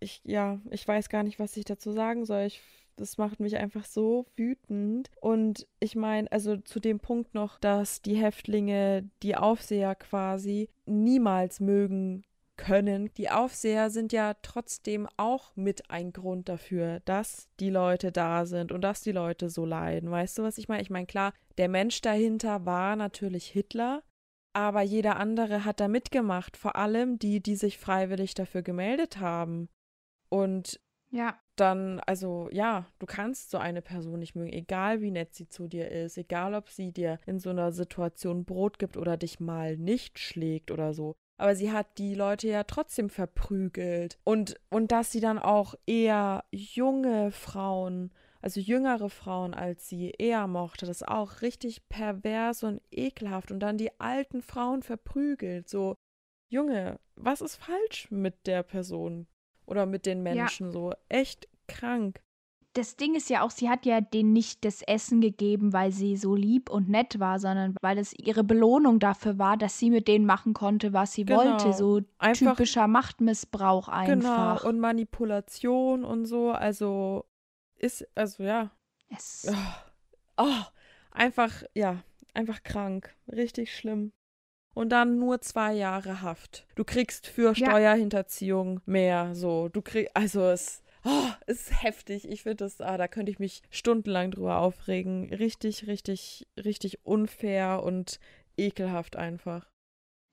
[0.00, 2.44] ich, ja, ich weiß gar nicht, was ich dazu sagen soll.
[2.44, 2.62] Ich,
[2.96, 5.10] das macht mich einfach so wütend.
[5.20, 11.60] Und ich meine, also zu dem Punkt noch, dass die Häftlinge die Aufseher quasi niemals
[11.60, 12.24] mögen
[12.56, 13.12] können.
[13.16, 18.72] Die Aufseher sind ja trotzdem auch mit ein Grund dafür, dass die Leute da sind
[18.72, 20.10] und dass die Leute so leiden.
[20.10, 20.82] Weißt du, was ich meine?
[20.82, 24.02] Ich meine, klar, der Mensch dahinter war natürlich Hitler,
[24.54, 29.68] aber jeder andere hat da mitgemacht, vor allem die, die sich freiwillig dafür gemeldet haben.
[30.28, 30.80] Und
[31.10, 35.48] Ja, dann, also ja, du kannst so eine Person nicht mögen, egal wie nett sie
[35.48, 39.40] zu dir ist, egal ob sie dir in so einer Situation Brot gibt oder dich
[39.40, 41.14] mal nicht schlägt oder so.
[41.38, 44.18] Aber sie hat die Leute ja trotzdem verprügelt.
[44.24, 50.46] Und, und dass sie dann auch eher junge Frauen, also jüngere Frauen als sie eher
[50.46, 53.50] mochte, das ist auch richtig pervers und ekelhaft.
[53.50, 55.68] Und dann die alten Frauen verprügelt.
[55.68, 55.94] So,
[56.50, 59.26] Junge, was ist falsch mit der Person?
[59.66, 60.92] Oder mit den Menschen so.
[61.08, 62.20] Echt krank.
[62.74, 66.14] das Ding ist ja auch, sie hat ja denen nicht das Essen gegeben, weil sie
[66.16, 70.06] so lieb und nett war, sondern weil es ihre Belohnung dafür war, dass sie mit
[70.08, 71.38] denen machen konnte, was sie Genau.
[71.40, 71.72] wollte.
[71.72, 74.60] So Einfach- typischer Machtmissbrauch einfach.
[74.60, 74.68] Genau.
[74.68, 76.50] Und Manipulation und so.
[76.52, 77.24] Also
[77.78, 78.70] ist, also ja.
[79.08, 79.50] es,
[80.36, 80.62] Oh,
[81.12, 82.02] einfach, ja,
[82.34, 83.14] einfach krank.
[83.32, 84.12] Richtig schlimm.
[84.76, 86.66] Und dann nur zwei Jahre Haft.
[86.74, 87.70] Du kriegst für Ja.
[87.70, 89.34] Steuerhinterziehung mehr.
[89.34, 92.28] So, du kriegst, also es, oh, es ist heftig.
[92.28, 95.32] Ich finde das, ah, da könnte ich mich stundenlang drüber aufregen.
[95.32, 98.20] Richtig, richtig, richtig unfair und
[98.58, 99.66] ekelhaft einfach.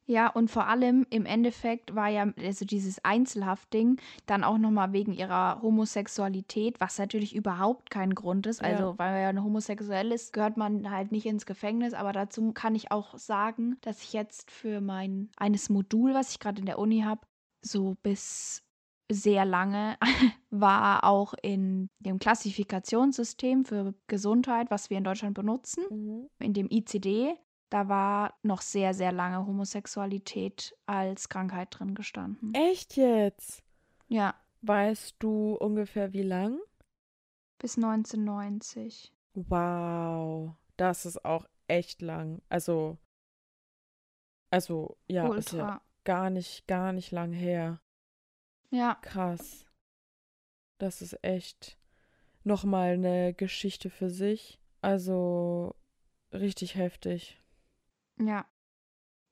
[0.06, 5.14] Ja, und vor allem im Endeffekt war ja also dieses Einzelhaftding dann auch nochmal wegen
[5.14, 8.62] ihrer Homosexualität, was natürlich überhaupt kein Grund ist.
[8.62, 8.68] Ja.
[8.68, 11.94] Also, weil man ja eine homosexuell ist, gehört man halt nicht ins Gefängnis.
[11.94, 16.40] Aber dazu kann ich auch sagen, dass ich jetzt für mein eines Modul, was ich
[16.40, 17.22] gerade in der Uni habe,
[17.62, 18.64] so bis
[19.12, 19.98] sehr lange
[20.50, 27.36] war auch in dem Klassifikationssystem für Gesundheit, was wir in Deutschland benutzen, in dem ICD,
[27.74, 32.54] da war noch sehr, sehr lange Homosexualität als Krankheit drin gestanden.
[32.54, 33.64] Echt jetzt?
[34.08, 36.60] Ja, Weißt du ungefähr wie lang?
[37.58, 39.12] bis 1990.
[39.34, 42.42] Wow, das ist auch echt lang.
[42.48, 42.98] Also,
[44.52, 45.82] also, ja, ist ja Ultra.
[46.04, 47.82] gar nicht, gar nicht lang her.
[48.70, 49.66] Ja, Krass.
[50.78, 51.78] Das ist echt
[52.44, 54.60] nochmal eine Geschichte für sich.
[54.82, 55.76] Also,
[56.32, 57.40] richtig heftig.
[58.20, 58.46] Ja.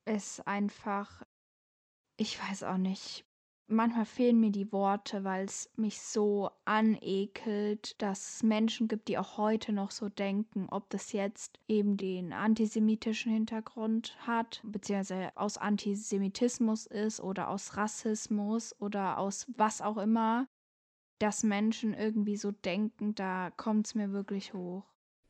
[0.05, 1.23] Ist einfach,
[2.17, 3.25] ich weiß auch nicht.
[3.67, 9.17] Manchmal fehlen mir die Worte, weil es mich so anekelt, dass es Menschen gibt, die
[9.17, 15.57] auch heute noch so denken, ob das jetzt eben den antisemitischen Hintergrund hat, beziehungsweise aus
[15.57, 20.47] Antisemitismus ist oder aus Rassismus oder aus was auch immer,
[21.19, 24.83] dass Menschen irgendwie so denken, da kommt es mir wirklich hoch.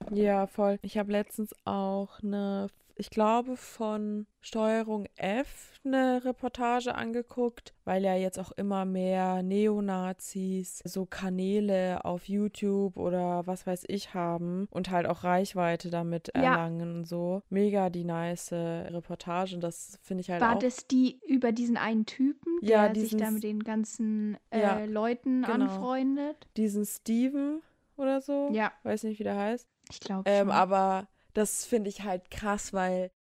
[0.09, 0.79] Ja, voll.
[0.81, 2.69] Ich habe letztens auch eine
[3.01, 10.83] ich glaube, von Steuerung F eine Reportage angeguckt, weil ja jetzt auch immer mehr Neonazis
[10.85, 16.91] so Kanäle auf YouTube oder was weiß ich haben und halt auch Reichweite damit erlangen
[16.91, 16.95] ja.
[16.97, 17.41] und so.
[17.49, 20.53] Mega die nice Reportage und das finde ich halt War auch.
[20.53, 24.37] War das die über diesen einen Typen, der ja, diesen, sich da mit den ganzen
[24.51, 25.53] äh, ja, Leuten genau.
[25.53, 26.47] anfreundet?
[26.55, 27.63] Diesen Steven
[27.97, 28.51] oder so?
[28.53, 28.71] Ja.
[28.83, 29.67] Weiß nicht, wie der heißt.
[29.89, 33.12] Ich glaube ähm, Aber das finde ich halt krass, weil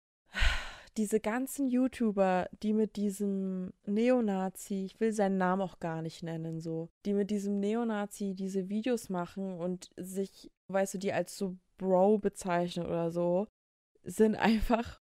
[0.97, 6.61] diese ganzen YouTuber, die mit diesem Neonazi, ich will seinen Namen auch gar nicht nennen,
[6.61, 11.57] so, die mit diesem Neonazi diese Videos machen und sich, weißt du, die als so
[11.79, 13.47] Bro bezeichnen oder so,
[14.03, 15.01] sind einfach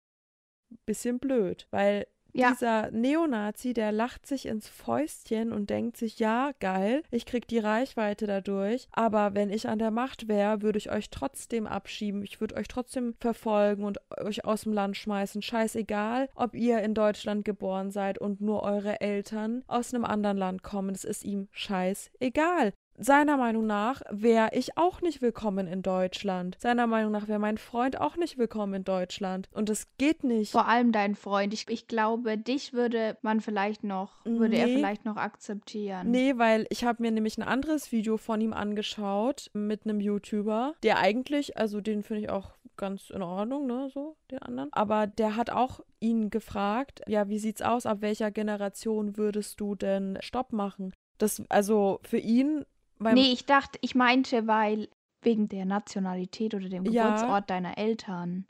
[0.72, 2.52] ein bisschen blöd, weil ja.
[2.52, 7.60] Dieser Neonazi, der lacht sich ins Fäustchen und denkt sich, ja, geil, ich krieg die
[7.60, 12.42] Reichweite dadurch, aber wenn ich an der Macht wäre, würde ich euch trotzdem abschieben, ich
[12.42, 15.42] würde euch trotzdem verfolgen und euch aus dem Land schmeißen.
[15.42, 20.64] Scheißegal, ob ihr in Deutschland geboren seid und nur eure Eltern aus einem anderen Land
[20.64, 22.74] kommen, es ist ihm scheißegal.
[22.98, 26.56] Seiner Meinung nach wäre ich auch nicht willkommen in Deutschland.
[26.62, 29.50] Seiner Meinung nach wäre mein Freund auch nicht willkommen in Deutschland.
[29.52, 30.54] Und es geht nicht.
[30.54, 31.54] Vor allem dein Freund.
[31.54, 34.62] Ich, ich glaube, dich würde man vielleicht noch, würde nee.
[34.62, 36.10] er vielleicht noch akzeptieren.
[36.10, 40.76] Nee, weil ich habe mir nämlich ein anderes Video von ihm angeschaut mit einem YouTuber,
[40.82, 44.70] der eigentlich, also den finde ich auch ganz in Ordnung, ne, so, den anderen.
[44.72, 49.76] Aber der hat auch ihn gefragt, ja, wie sieht's aus, ab welcher Generation würdest du
[49.76, 50.94] denn Stopp machen?
[51.18, 52.66] Das, also für ihn
[53.00, 54.90] nee, ich dachte, ich meinte, weil
[55.22, 57.42] wegen der Nationalität oder dem Geburtsort ja.
[57.42, 58.46] deiner Eltern.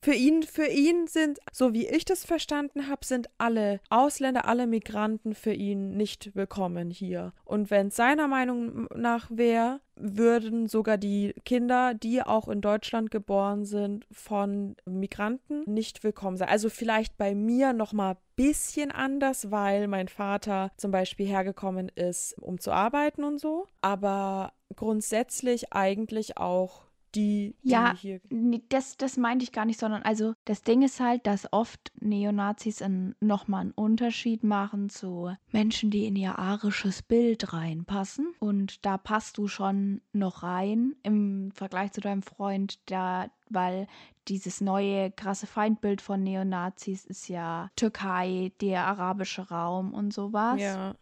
[0.00, 4.68] Für ihn, für ihn sind, so wie ich das verstanden habe, sind alle Ausländer, alle
[4.68, 7.32] Migranten für ihn nicht willkommen hier.
[7.44, 13.64] Und wenn seiner Meinung nach wäre, würden sogar die Kinder, die auch in Deutschland geboren
[13.64, 16.48] sind, von Migranten nicht willkommen sein.
[16.48, 22.34] Also vielleicht bei mir noch mal bisschen anders, weil mein Vater zum Beispiel hergekommen ist,
[22.38, 23.66] um zu arbeiten und so.
[23.80, 26.87] Aber grundsätzlich eigentlich auch
[27.18, 28.20] die, die ja, hier.
[28.68, 32.82] Das, das meinte ich gar nicht, sondern also das Ding ist halt, dass oft Neonazis
[33.20, 38.34] nochmal einen Unterschied machen zu Menschen, die in ihr arisches Bild reinpassen.
[38.38, 43.88] Und da passt du schon noch rein im Vergleich zu deinem Freund, da, weil
[44.28, 50.60] dieses neue krasse Feindbild von Neonazis ist ja Türkei, der arabische Raum und sowas.
[50.60, 50.94] Ja.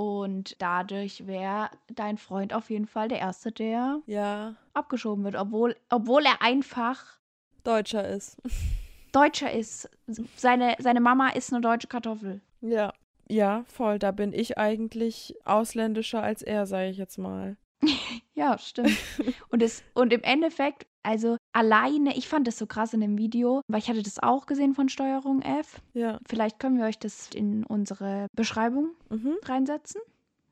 [0.00, 4.54] Und dadurch wäre dein Freund auf jeden Fall der Erste, der ja.
[4.72, 7.18] abgeschoben wird, obwohl, obwohl er einfach
[7.64, 8.38] Deutscher ist.
[9.12, 9.90] Deutscher ist.
[10.36, 12.40] Seine, seine Mama ist eine deutsche Kartoffel.
[12.62, 12.94] Ja.
[13.28, 13.98] Ja, voll.
[13.98, 17.58] Da bin ich eigentlich ausländischer als er, sage ich jetzt mal.
[18.34, 18.96] ja, stimmt.
[19.50, 23.62] und, es, und im Endeffekt also alleine, ich fand das so krass in dem Video,
[23.68, 25.80] weil ich hatte das auch gesehen von Steuerung F.
[25.94, 26.18] Ja.
[26.28, 29.36] Vielleicht können wir euch das in unsere Beschreibung mhm.
[29.44, 30.00] reinsetzen,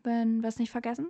[0.04, 1.08] wenn wir es nicht vergessen.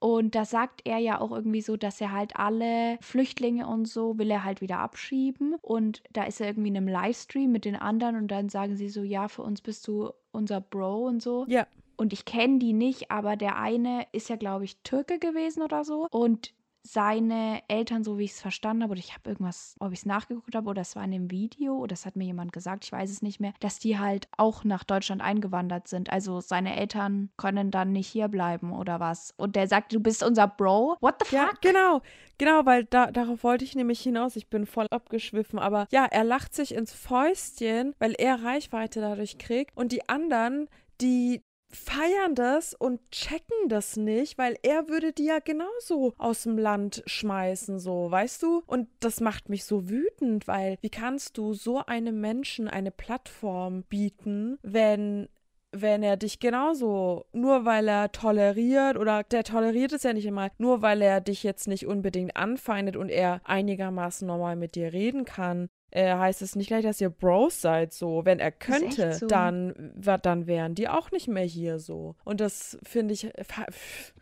[0.00, 4.16] Und da sagt er ja auch irgendwie so, dass er halt alle Flüchtlinge und so
[4.16, 5.56] will er halt wieder abschieben.
[5.60, 8.90] Und da ist er irgendwie in einem Livestream mit den anderen und dann sagen sie
[8.90, 11.46] so, ja, für uns bist du unser Bro und so.
[11.48, 11.66] Ja.
[11.98, 15.84] Und ich kenne die nicht, aber der eine ist ja, glaube ich, Türke gewesen oder
[15.84, 16.06] so.
[16.10, 19.98] Und seine Eltern, so wie ich es verstanden habe, oder ich habe irgendwas, ob ich
[20.00, 22.84] es nachgeguckt habe oder es war in dem Video oder es hat mir jemand gesagt,
[22.84, 26.10] ich weiß es nicht mehr, dass die halt auch nach Deutschland eingewandert sind.
[26.10, 29.34] Also seine Eltern können dann nicht hier bleiben oder was.
[29.36, 30.96] Und der sagt, du bist unser Bro.
[31.00, 31.34] What the fuck?
[31.34, 32.00] Ja, genau.
[32.38, 34.36] Genau, weil da, darauf wollte ich nämlich hinaus.
[34.36, 35.58] Ich bin voll abgeschwiffen.
[35.58, 39.76] Aber ja, er lacht sich ins Fäustchen, weil er Reichweite dadurch kriegt.
[39.76, 40.68] Und die anderen,
[41.00, 46.58] die feiern das und checken das nicht, weil er würde die ja genauso aus dem
[46.58, 48.62] Land schmeißen, so, weißt du?
[48.66, 53.82] Und das macht mich so wütend, weil wie kannst du so einem Menschen eine Plattform
[53.84, 55.28] bieten, wenn
[55.70, 60.50] wenn er dich genauso, nur weil er toleriert oder der toleriert es ja nicht immer,
[60.56, 65.26] nur weil er dich jetzt nicht unbedingt anfeindet und er einigermaßen normal mit dir reden
[65.26, 68.24] kann, äh, heißt es nicht gleich, dass ihr Bros seid so.
[68.24, 69.26] Wenn er könnte, so.
[69.26, 72.14] dann, dann wären die auch nicht mehr hier so.
[72.24, 73.30] Und das finde ich.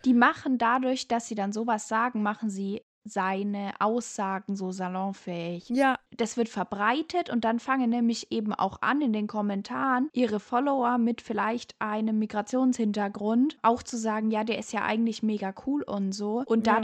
[0.05, 5.69] Die machen dadurch, dass sie dann sowas sagen, machen sie seine Aussagen so salonfähig.
[5.69, 10.41] Ja, Das wird verbreitet und dann fangen nämlich eben auch an, in den Kommentaren ihre
[10.41, 15.83] Follower mit vielleicht einem Migrationshintergrund auch zu sagen, ja, der ist ja eigentlich mega cool
[15.83, 16.43] und so.
[16.47, 16.75] Und Ja.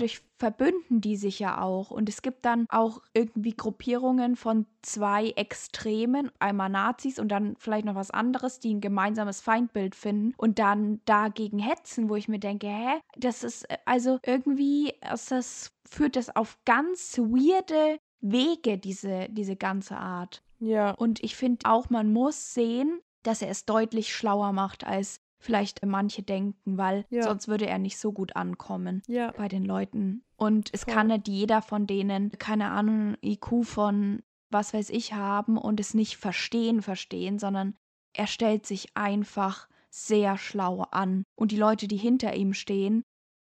[0.42, 1.92] Verbünden die sich ja auch.
[1.92, 7.84] Und es gibt dann auch irgendwie Gruppierungen von zwei Extremen, einmal Nazis und dann vielleicht
[7.84, 12.40] noch was anderes, die ein gemeinsames Feindbild finden und dann dagegen hetzen, wo ich mir
[12.40, 18.78] denke, hä, das ist äh, also irgendwie ist das führt das auf ganz weirde Wege,
[18.78, 20.42] diese, diese ganze Art.
[20.58, 25.20] ja, Und ich finde auch, man muss sehen, dass er es deutlich schlauer macht, als
[25.42, 27.22] vielleicht manche denken, weil Ja.
[27.24, 30.22] sonst würde er nicht so gut ankommen ja, bei den Leuten.
[30.36, 30.94] Und es Voll.
[30.94, 35.94] kann nicht jeder von denen, keine Ahnung, IQ von was weiß ich haben und es
[35.94, 37.74] nicht verstehen, verstehen, sondern
[38.12, 41.24] er stellt sich einfach sehr schlau an.
[41.36, 43.02] Und die Leute, die hinter ihm stehen,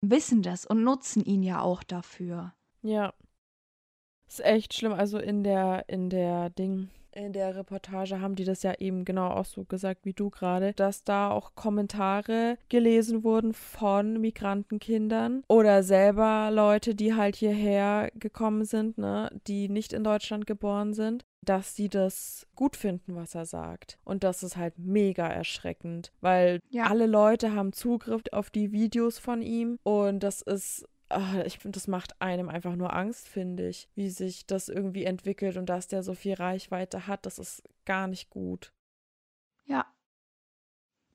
[0.01, 2.53] wissen das und nutzen ihn ja auch dafür.
[2.81, 3.13] ja.
[4.27, 4.91] Ist echt schlimm.
[4.93, 9.29] Also in der, in der Ding, in der Reportage haben die das ja eben genau
[9.29, 15.83] auch so gesagt wie du gerade, dass da auch Kommentare gelesen wurden von Migrantenkindern oder
[15.83, 21.75] selber Leute, die halt hierher gekommen sind, ne, die nicht in Deutschland geboren sind, dass
[21.75, 23.97] sie das gut finden, was er sagt.
[24.03, 26.85] Und das ist halt mega erschreckend, weil Ja.
[26.85, 31.77] alle Leute haben Zugriff auf die Videos von ihm und das ist ah, ich finde,
[31.77, 35.87] das macht einem einfach nur Angst, finde ich, wie sich das irgendwie entwickelt und dass
[35.87, 38.71] der so viel Reichweite hat, das ist gar nicht gut.
[39.65, 39.85] Ja.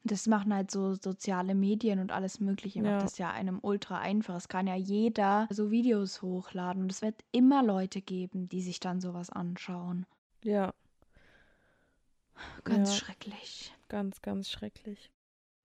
[0.03, 2.79] Das machen halt so soziale Medien und alles Mögliche.
[2.79, 2.93] Ja.
[2.93, 4.35] Macht das ja einem ultra einfach.
[4.37, 8.81] Es kann ja jeder so Videos hochladen und es wird immer Leute geben, die sich
[8.81, 10.07] dann sowas anschauen.
[10.43, 10.73] Ja,
[12.65, 12.95] Ganz Ja.
[12.97, 13.73] schrecklich.
[13.89, 15.11] ganz, ganz schrecklich.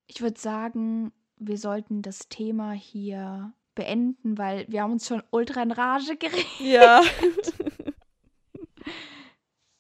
[0.07, 5.61] Ich würde sagen, wir sollten das Thema hier beenden, weil wir haben uns schon ultra
[5.61, 7.01] in Rage geredet Ja.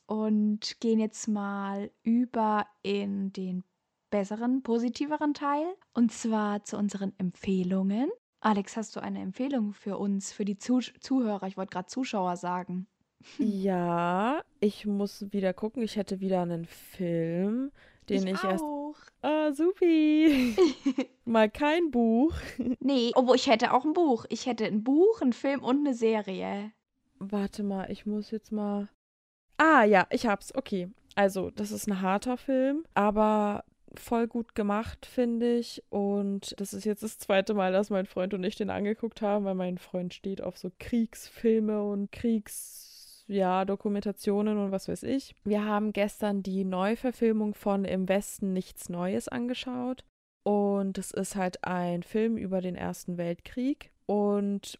[0.05, 3.63] und gehen jetzt mal über in den
[4.11, 8.09] besseren, positiveren Teil und zwar zu unseren Empfehlungen.
[8.39, 11.47] Alex, hast du eine Empfehlung für uns, für die Zuh Zuhörer?
[11.47, 12.87] Ich wollte gerade Zuschauer sagen.
[13.39, 15.81] ja, ich muss wieder gucken.
[15.81, 17.71] Ich hätte wieder einen Film,
[18.09, 18.63] den ich, erst.
[18.63, 18.95] auch.
[19.21, 20.55] Ah, supi.
[21.25, 22.33] Mal kein Buch.
[22.79, 24.25] Nee, obwohl ich hätte auch ein Buch.
[24.29, 26.71] Ich hätte ein Buch, einen Film und eine Serie.
[27.19, 28.89] Warte mal, ich muss jetzt mal.
[29.57, 30.53] Ah, ja, ich hab's.
[30.53, 30.89] Okay.
[31.15, 33.63] Also, das ist ein harter Film, aber
[33.97, 35.81] voll gut gemacht, finde ich.
[35.89, 39.45] Und das ist jetzt das zweite Mal, dass mein Freund und ich den angeguckt haben,
[39.45, 42.94] weil mein Freund steht auf so Kriegsfilme und Kriegs.
[43.27, 45.35] Ja, Dokumentationen und was weiß ich.
[45.43, 50.03] Wir haben gestern die Neuverfilmung von Im Westen nichts Neues angeschaut.
[50.43, 53.91] Und es ist halt ein Film über den Ersten Weltkrieg.
[54.05, 54.79] Und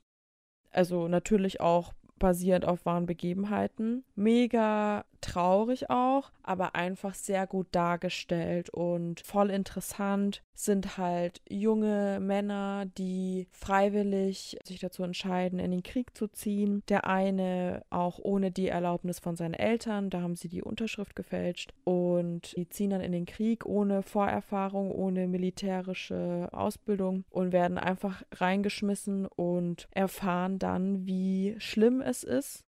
[0.72, 4.04] also natürlich auch basierend auf wahren Begebenheiten.
[4.16, 12.86] Mega traurig auch, aber einfach sehr gut dargestellt und voll interessant sind halt junge Männer,
[12.98, 16.82] die freiwillig sich dazu entscheiden, in den Krieg zu ziehen.
[16.88, 21.74] Der eine auch ohne die Erlaubnis von seinen Eltern, da haben sie die Unterschrift gefälscht
[21.84, 28.24] und die ziehen dann in den Krieg ohne Vorerfahrung, ohne militärische Ausbildung und werden einfach
[28.32, 32.65] reingeschmissen und erfahren dann, wie schlimm es ist.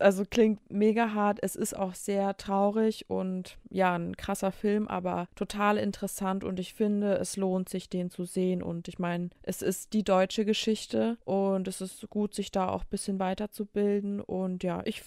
[0.00, 1.38] Also klingt mega hart.
[1.42, 6.74] Es ist auch sehr traurig und ja, ein krasser Film, aber total interessant und ich
[6.74, 8.62] finde, es lohnt sich, den zu sehen.
[8.62, 12.82] Und ich meine, es ist die deutsche Geschichte und es ist gut, sich da auch
[12.82, 14.20] ein bisschen weiterzubilden.
[14.20, 15.02] Und ja, ich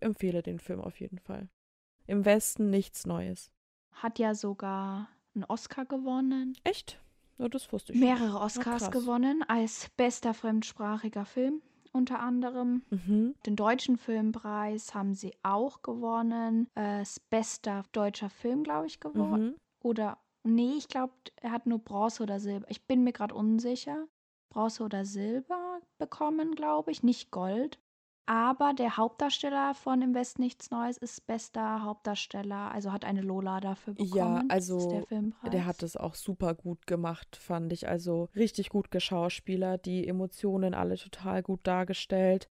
[0.00, 1.48] empfehle den Film auf jeden Fall.
[2.06, 3.50] Im Westen nichts Neues.
[3.92, 6.56] Hat ja sogar einen Oscar gewonnen.
[6.64, 6.98] Echt?
[7.38, 8.00] Ja, das wusste ich.
[8.00, 8.08] nicht.
[8.08, 8.90] Mehrere Oscars krass.
[8.90, 11.62] gewonnen als bester fremdsprachiger Film.
[11.92, 13.34] Unter anderem Mhm.
[13.46, 16.68] den deutschen Filmpreis haben sie auch gewonnen.
[16.74, 19.50] Äh, Als bester deutscher Film, glaube ich, gewonnen.
[19.50, 19.56] Mhm.
[19.82, 22.66] Oder, nee, ich glaube, er hat nur Bronze oder Silber.
[22.70, 24.06] Ich bin mir gerade unsicher.
[24.50, 27.78] Bronze oder Silber bekommen, glaube ich, nicht Gold.
[28.28, 33.58] Aber der Hauptdarsteller von Im Westen nichts Neues ist bester Hauptdarsteller, also hat eine Lola
[33.58, 34.14] dafür bekommen.
[34.14, 35.50] Ja, also der Filmpreis.
[35.50, 37.88] Der hat es auch super gut gemacht, fand ich.
[37.88, 42.48] Also richtig gut geschauspielert, die Emotionen alle total gut dargestellt.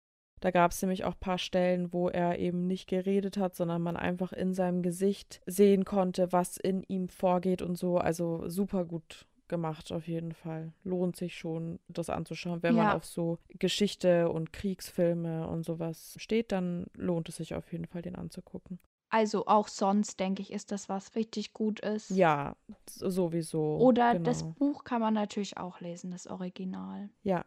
[0.41, 3.81] Da gab es nämlich auch ein paar Stellen, wo er eben nicht geredet hat, sondern
[3.81, 7.97] man einfach in seinem Gesicht sehen konnte, was in ihm vorgeht und so.
[7.97, 10.73] Also super gut gemacht auf jeden Fall.
[10.83, 12.63] Lohnt sich schon, das anzuschauen.
[12.63, 12.95] Wenn man Ja.
[12.95, 18.01] auf so Geschichte und Kriegsfilme und sowas steht, dann lohnt es sich auf jeden Fall,
[18.01, 18.79] den anzugucken.
[19.13, 22.09] Also auch sonst, denke ich, ist das was richtig gut ist.
[22.11, 22.55] Ja,
[22.89, 23.75] sowieso.
[23.77, 24.23] Oder genau.
[24.23, 27.09] das Buch kann man natürlich auch lesen, das Original.
[27.21, 27.45] Ja,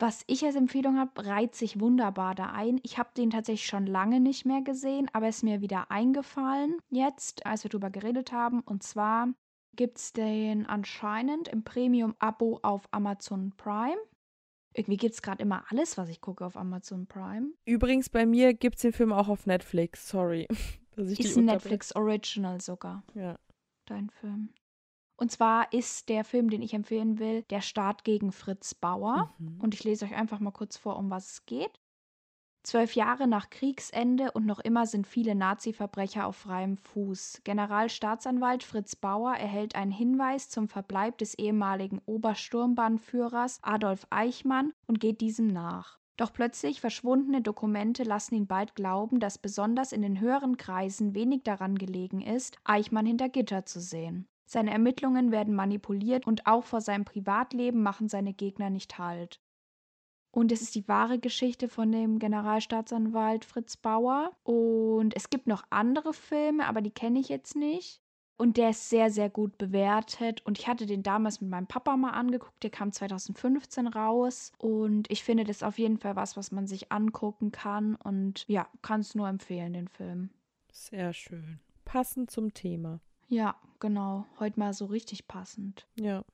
[0.00, 2.78] Was ich als Empfehlung habe, reiht sich wunderbar da ein.
[2.84, 7.44] Ich habe den tatsächlich schon lange nicht mehr gesehen, aber ist mir wieder eingefallen jetzt,
[7.46, 8.60] als wir drüber geredet haben.
[8.60, 9.28] Und zwar
[9.78, 13.96] gibt es den anscheinend im Premium-Abo auf Amazon Prime.
[14.74, 17.52] Irgendwie gibt es gerade immer alles, was ich gucke auf Amazon Prime.
[17.64, 20.08] Übrigens, bei mir gibt es den Film auch auf Netflix.
[20.08, 20.46] Sorry.
[20.96, 23.04] Ist ein Netflix Original sogar.
[23.14, 23.38] Ja.
[23.86, 24.52] Dein Film.
[25.16, 29.32] Und zwar ist der Film, den ich empfehlen will, Der Staat gegen Fritz Bauer.
[29.38, 29.60] Mhm.
[29.60, 31.80] Und ich lese euch einfach mal kurz vor, um was es geht.
[32.62, 37.40] Zwölf Jahre nach Kriegsende und noch immer sind viele Nazi-Verbrecher auf freiem Fuß.
[37.44, 45.20] Generalstaatsanwalt Fritz Bauer erhält einen Hinweis zum Verbleib des ehemaligen Obersturmbannführers Adolf Eichmann und geht
[45.20, 45.98] diesem nach.
[46.18, 51.44] Doch plötzlich verschwundene Dokumente lassen ihn bald glauben, dass besonders in den höheren Kreisen wenig
[51.44, 54.26] daran gelegen ist, Eichmann hinter Gitter zu sehen.
[54.44, 59.40] Seine Ermittlungen werden manipuliert und auch vor seinem Privatleben machen seine Gegner nicht Halt.
[60.30, 64.32] Und es ist die wahre Geschichte von dem Generalstaatsanwalt Fritz Bauer.
[64.44, 68.02] Und es gibt noch andere Filme, aber die kenne ich jetzt nicht.
[68.36, 70.46] Und der ist sehr, sehr gut bewertet.
[70.46, 72.62] Und ich hatte den damals mit meinem Papa mal angeguckt.
[72.62, 74.52] Der kam 2015 raus.
[74.58, 77.96] Und ich finde das auf jeden Fall was, was man sich angucken kann.
[77.96, 80.30] Und ja, kann es nur empfehlen, den Film.
[80.70, 81.58] Sehr schön.
[81.84, 83.00] Passend zum Thema.
[83.26, 84.24] Ja, genau.
[84.38, 85.88] Heute mal so richtig passend.
[85.98, 86.24] Ja.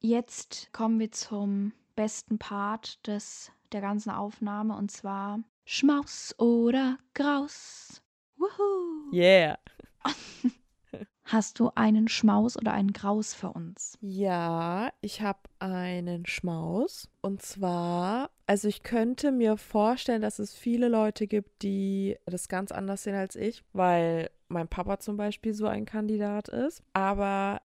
[0.00, 8.00] Jetzt kommen wir zum besten Part des, der ganzen Aufnahme und zwar Schmaus oder Graus.
[8.38, 9.12] Wuhu!
[9.12, 9.58] Yeah!
[11.24, 13.98] Hast du einen Schmaus oder einen Graus für uns?
[14.00, 17.06] Ja, ich habe einen Schmaus.
[17.20, 22.72] Und zwar, also ich könnte mir vorstellen, dass es viele Leute gibt, die das ganz
[22.72, 26.82] anders sehen als ich, weil mein Papa zum Beispiel so ein Kandidat ist.
[26.94, 27.60] Aber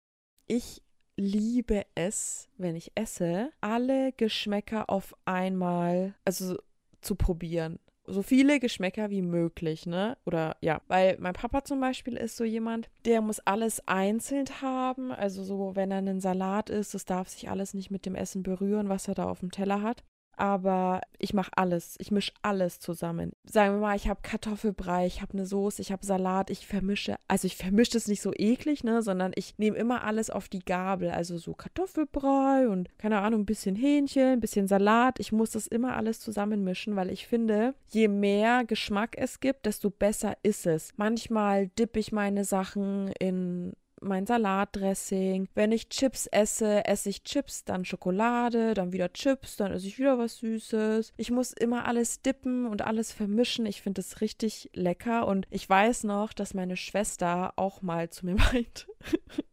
[0.48, 0.82] ich
[1.16, 6.58] liebe es, wenn ich esse, alle Geschmäcker auf einmal, also
[7.02, 7.80] zu probieren.
[8.06, 10.18] So viele Geschmäcker wie möglich, ne?
[10.26, 15.14] Oder ja, weil mein Papa zum Beispiel ist so jemand, der muss alles einzeln haben.
[15.14, 18.44] Also so, wenn er einen Salat isst, das darf sich alles nicht mit dem Essen
[18.44, 20.04] berühren, was er da auf dem Teller hat
[20.38, 21.96] aber ich mache alles.
[22.00, 23.32] Ich mische alles zusammen.
[23.46, 27.16] Sagen wir mal, ich habe Kartoffelbrei, ich habe eine Soße, ich habe Salat, ich vermische.
[27.28, 30.64] Also ich vermische es nicht so eklig, ne, sondern ich nehme immer alles auf die
[30.64, 31.12] Gabel.
[31.12, 35.20] Also so Kartoffelbrei und keine Ahnung, ein bisschen Hähnchen, ein bisschen Salat.
[35.20, 39.90] Ich muss das immer alles zusammenmischen, weil ich finde, je mehr Geschmack es gibt, desto
[39.90, 40.94] besser ist es.
[40.98, 43.74] Manchmal dippe ich meine Sachen in
[44.04, 45.48] mein Salatdressing.
[45.56, 49.98] Wenn ich Chips esse, esse ich Chips, dann Schokolade, dann wieder Chips, dann esse ich
[49.98, 51.14] wieder was Süßes.
[51.18, 53.66] Ich muss immer alles dippen und alles vermischen.
[53.66, 58.26] Ich finde es richtig lecker und ich weiß noch, dass meine Schwester auch mal zu
[58.26, 58.86] mir meinte.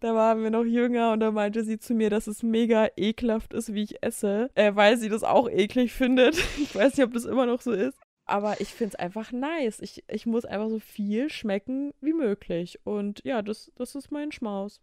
[0.00, 3.52] Da waren wir noch jünger und da meinte sie zu mir, dass es mega ekelhaft
[3.52, 6.36] ist, wie ich esse, äh, weil sie das auch eklig findet.
[6.58, 7.98] Ich weiß nicht, ob das immer noch so ist.
[8.28, 9.80] Aber ich finde es einfach nice.
[9.80, 12.78] Ich, ich muss einfach so viel schmecken wie möglich.
[12.84, 14.80] Und ja, das, das ist mein Schmaus.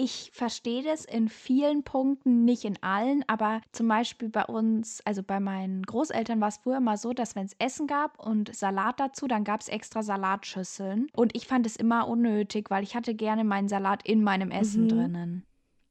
[0.00, 5.24] Ich verstehe das in vielen Punkten, nicht in allen, aber zum Beispiel bei uns, also
[5.24, 9.00] bei meinen Großeltern war es früher mal so, dass wenn es Essen gab und Salat
[9.00, 11.08] dazu, dann gab es extra Salatschüsseln.
[11.14, 14.84] Und ich fand es immer unnötig, weil ich hatte gerne meinen Salat in meinem Essen
[14.84, 14.88] mhm.
[14.88, 15.46] drinnen.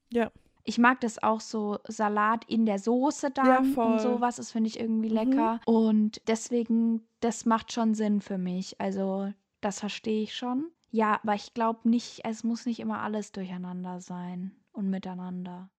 [0.10, 0.32] Ja.
[0.68, 4.36] Ich mag das auch so Salat in der Soße dann ja, und sowas.
[4.36, 5.16] Das finde ich irgendwie mhm.
[5.16, 5.62] lecker.
[5.66, 8.80] Und deswegen, das macht schon Sinn für mich.
[8.82, 10.70] Also, das verstehe ich schon.
[10.92, 15.70] Ja, aber ich glaube nicht, es muss nicht immer alles durcheinander sein und miteinander.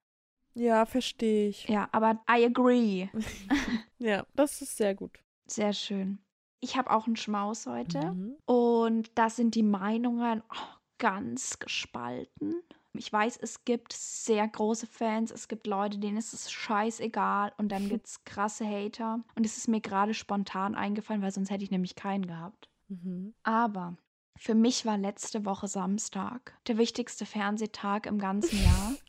[0.54, 1.68] Ja, verstehe ich.
[1.68, 3.08] Ja, aber I agree.
[3.98, 5.22] ja, das ist sehr gut.
[5.46, 6.18] Sehr schön.
[6.60, 8.36] Ich habe auch einen Schmaus heute mhm.
[8.46, 12.62] und da sind die Meinungen oh, ganz gespalten.
[12.98, 17.70] Ich weiß, es gibt sehr große Fans, es gibt Leute, denen ist es scheißegal und
[17.70, 19.20] dann gibt es krasse Hater.
[19.36, 22.68] Und es ist mir gerade spontan eingefallen, weil sonst hätte ich nämlich keinen gehabt.
[22.88, 23.34] Mhm.
[23.42, 23.96] Aber
[24.36, 28.92] für mich war letzte Woche Samstag der wichtigste Fernsehtag im ganzen Jahr.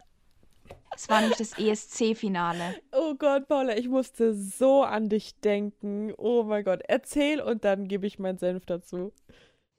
[0.96, 2.76] Es war nicht das ESC-Finale.
[2.92, 6.14] Oh Gott, Paula, ich musste so an dich denken.
[6.18, 9.14] Oh mein Gott, erzähl und dann gebe ich meinen Senf dazu.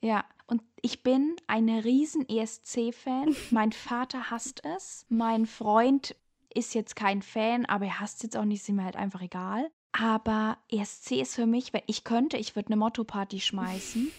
[0.00, 3.36] Ja, und ich bin eine riesen ESC-Fan.
[3.50, 5.06] Mein Vater hasst es.
[5.08, 6.16] Mein Freund
[6.52, 9.22] ist jetzt kein Fan, aber er hasst es jetzt auch nicht, ist mir halt einfach
[9.22, 9.70] egal.
[9.92, 14.10] Aber ESC ist für mich, wenn ich könnte, ich würde eine Motto-Party schmeißen.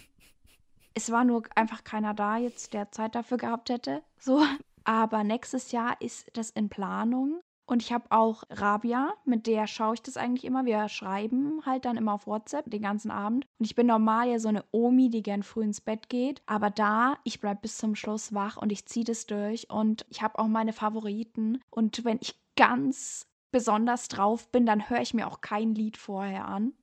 [0.93, 4.03] es war nur einfach keiner da jetzt, der Zeit dafür gehabt hätte.
[4.17, 4.45] So.
[4.83, 7.41] Aber nächstes Jahr ist das in Planung.
[7.71, 10.65] Und ich habe auch Rabia, mit der schaue ich das eigentlich immer.
[10.65, 13.45] Wir schreiben halt dann immer auf WhatsApp den ganzen Abend.
[13.59, 16.41] Und ich bin normal ja so eine Omi, die gern früh ins Bett geht.
[16.47, 19.69] Aber da, ich bleibe bis zum Schluss wach und ich ziehe das durch.
[19.69, 21.61] Und ich habe auch meine Favoriten.
[21.69, 26.49] Und wenn ich ganz besonders drauf bin, dann höre ich mir auch kein Lied vorher
[26.49, 26.73] an,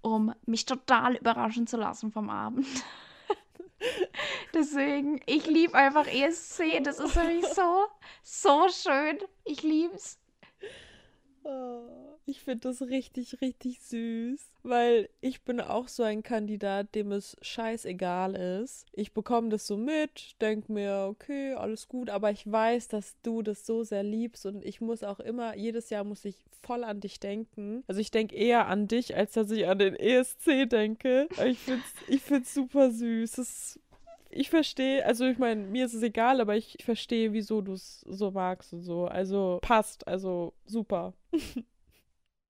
[0.00, 2.64] um mich total überraschen zu lassen vom Abend.
[4.54, 6.82] Deswegen, ich liebe einfach ESC.
[6.82, 7.86] Das ist für mich so,
[8.22, 9.18] so schön.
[9.44, 10.18] Ich liebe es.
[11.44, 17.12] Oh, ich finde das richtig, richtig süß, weil ich bin auch so ein Kandidat, dem
[17.12, 18.86] es scheißegal ist.
[18.92, 23.42] Ich bekomme das so mit, denke mir, okay, alles gut, aber ich weiß, dass du
[23.42, 27.00] das so sehr liebst und ich muss auch immer, jedes Jahr muss ich voll an
[27.00, 27.84] dich denken.
[27.86, 31.28] Also ich denke eher an dich, als dass ich an den ESC denke.
[31.44, 33.32] Ich finde es ich find's super süß.
[33.32, 33.78] Das
[34.36, 38.00] ich verstehe, also ich meine, mir ist es egal, aber ich verstehe, wieso du es
[38.00, 39.04] so magst und so.
[39.06, 41.12] Also passt, also super.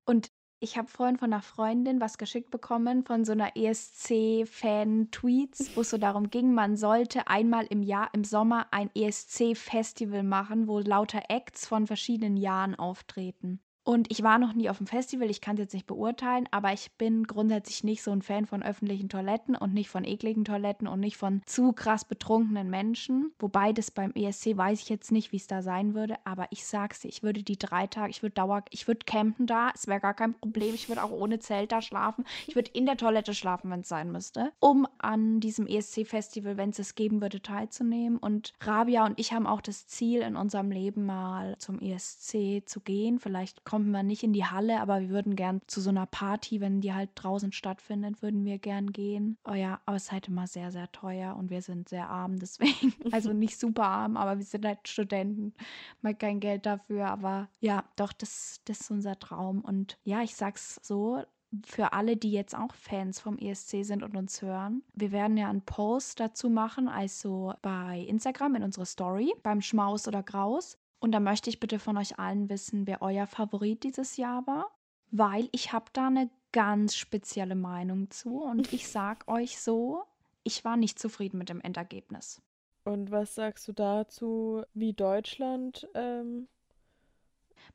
[0.04, 0.30] und
[0.60, 5.90] ich habe vorhin von einer Freundin was geschickt bekommen von so einer ESC-Fan-Tweets, wo es
[5.90, 11.24] so darum ging, man sollte einmal im Jahr im Sommer ein ESC-Festival machen, wo lauter
[11.28, 13.60] Acts von verschiedenen Jahren auftreten.
[13.84, 16.72] Und ich war noch nie auf dem Festival, ich kann es jetzt nicht beurteilen, aber
[16.72, 20.88] ich bin grundsätzlich nicht so ein Fan von öffentlichen Toiletten und nicht von ekligen Toiletten
[20.88, 23.32] und nicht von zu krass betrunkenen Menschen.
[23.38, 26.64] Wobei das beim ESC weiß ich jetzt nicht, wie es da sein würde, aber ich
[26.64, 29.86] sag's dir, ich würde die drei Tage, ich würde Dauer, ich würde campen da, es
[29.86, 32.96] wäre gar kein Problem, ich würde auch ohne Zelt da schlafen, ich würde in der
[32.96, 37.42] Toilette schlafen, wenn es sein müsste, um an diesem ESC-Festival, wenn es es geben würde,
[37.42, 38.18] teilzunehmen.
[38.18, 42.80] Und Rabia und ich haben auch das Ziel in unserem Leben mal zum ESC zu
[42.80, 43.18] gehen.
[43.18, 46.06] Vielleicht kommt kommt man nicht in die Halle, aber wir würden gern zu so einer
[46.06, 49.36] Party, wenn die halt draußen stattfindet, würden wir gern gehen.
[49.44, 52.38] Oh ja, aber es ist halt immer sehr, sehr teuer und wir sind sehr arm,
[52.38, 52.94] deswegen.
[53.10, 55.54] Also nicht super arm, aber wir sind halt Studenten.
[56.02, 59.62] Mal kein Geld dafür, aber ja, doch, das, das ist unser Traum.
[59.62, 61.24] Und ja, ich sag's so,
[61.66, 64.84] für alle, die jetzt auch Fans vom ESC sind und uns hören.
[64.94, 70.06] Wir werden ja einen Post dazu machen, also bei Instagram in unsere Story, beim Schmaus
[70.06, 70.78] oder Graus.
[71.00, 74.70] Und da möchte ich bitte von euch allen wissen, wer euer Favorit dieses Jahr war,
[75.10, 80.02] weil ich habe da eine ganz spezielle Meinung zu und ich sag euch so,
[80.44, 82.40] ich war nicht zufrieden mit dem Endergebnis.
[82.84, 85.88] Und was sagst du dazu, wie Deutschland?
[85.94, 86.48] Ähm...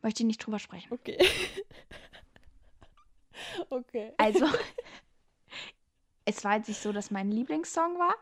[0.01, 0.93] Möchte ich nicht drüber sprechen.
[0.93, 1.17] Okay.
[3.69, 4.13] okay.
[4.17, 4.45] Also,
[6.25, 8.15] es war jetzt nicht so, dass mein Lieblingssong war,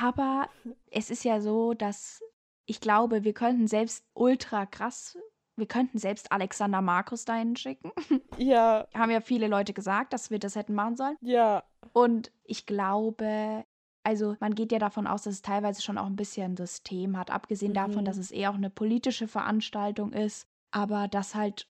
[0.00, 0.48] aber
[0.90, 2.22] es ist ja so, dass
[2.66, 5.16] ich glaube, wir könnten selbst ultra krass,
[5.56, 7.92] wir könnten selbst Alexander Markus dahin schicken.
[8.38, 8.86] Ja.
[8.92, 11.16] Haben ja viele Leute gesagt, dass wir das hätten machen sollen.
[11.22, 11.64] Ja.
[11.94, 13.64] Und ich glaube,
[14.02, 17.16] also man geht ja davon aus, dass es teilweise schon auch ein bisschen ein System
[17.16, 17.76] hat, abgesehen mhm.
[17.76, 21.66] davon, dass es eher auch eine politische Veranstaltung ist, aber dass halt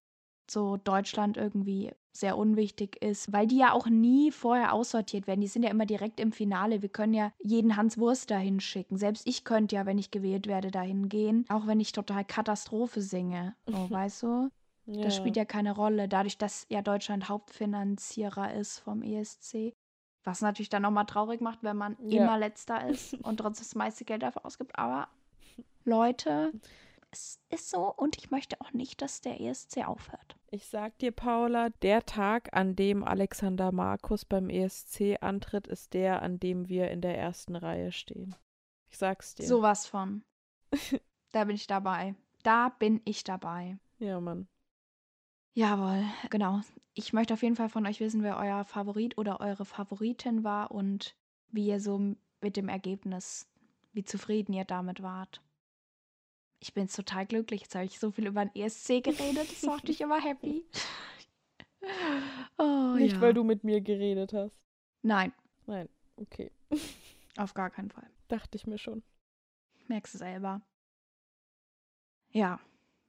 [0.50, 5.40] so Deutschland irgendwie sehr unwichtig ist, weil die ja auch nie vorher aussortiert werden.
[5.40, 6.82] Die sind ja immer direkt im Finale.
[6.82, 8.96] Wir können ja jeden Hans Wurst dahin schicken.
[8.96, 13.00] Selbst ich könnte ja, wenn ich gewählt werde, dahin gehen, auch wenn ich total Katastrophe
[13.00, 13.54] singe.
[13.76, 14.50] Oh, weißt du?
[14.86, 15.02] Ja.
[15.02, 19.74] Das spielt ja keine Rolle, dadurch, dass ja Deutschland Hauptfinanzierer ist vom ESC.
[20.24, 22.22] Was natürlich dann nochmal traurig macht, wenn man ja.
[22.22, 24.78] immer letzter ist und trotzdem das meiste Geld dafür ausgibt.
[24.78, 25.08] Aber
[25.84, 26.52] Leute,
[27.10, 30.36] es ist so und ich möchte auch nicht, dass der ESC aufhört.
[30.50, 36.22] Ich sag dir, Paula, der Tag, an dem Alexander Markus beim ESC antritt, ist der,
[36.22, 38.34] an dem wir in der ersten Reihe stehen.
[38.88, 39.46] Ich sag's dir.
[39.46, 40.24] Sowas von.
[41.32, 42.14] da bin ich dabei.
[42.42, 43.78] Da bin ich dabei.
[43.98, 44.48] Ja, Mann.
[45.54, 46.60] Jawohl, genau.
[46.92, 50.70] Ich möchte auf jeden Fall von euch wissen, wer euer Favorit oder eure Favoritin war
[50.70, 51.16] und
[51.48, 53.48] wie ihr so mit dem Ergebnis,
[53.92, 55.42] wie zufrieden ihr damit wart.
[56.60, 57.62] Ich bin total glücklich.
[57.62, 59.50] Jetzt habe ich so viel über den ESC geredet.
[59.50, 60.64] Das macht dich immer happy.
[62.58, 63.20] Oh, Nicht, ja.
[63.20, 64.58] weil du mit mir geredet hast.
[65.02, 65.32] Nein.
[65.66, 66.50] Nein, okay.
[67.36, 68.10] Auf gar keinen Fall.
[68.26, 69.04] Dachte ich mir schon.
[69.86, 70.62] Merkst du selber.
[72.32, 72.58] Ja,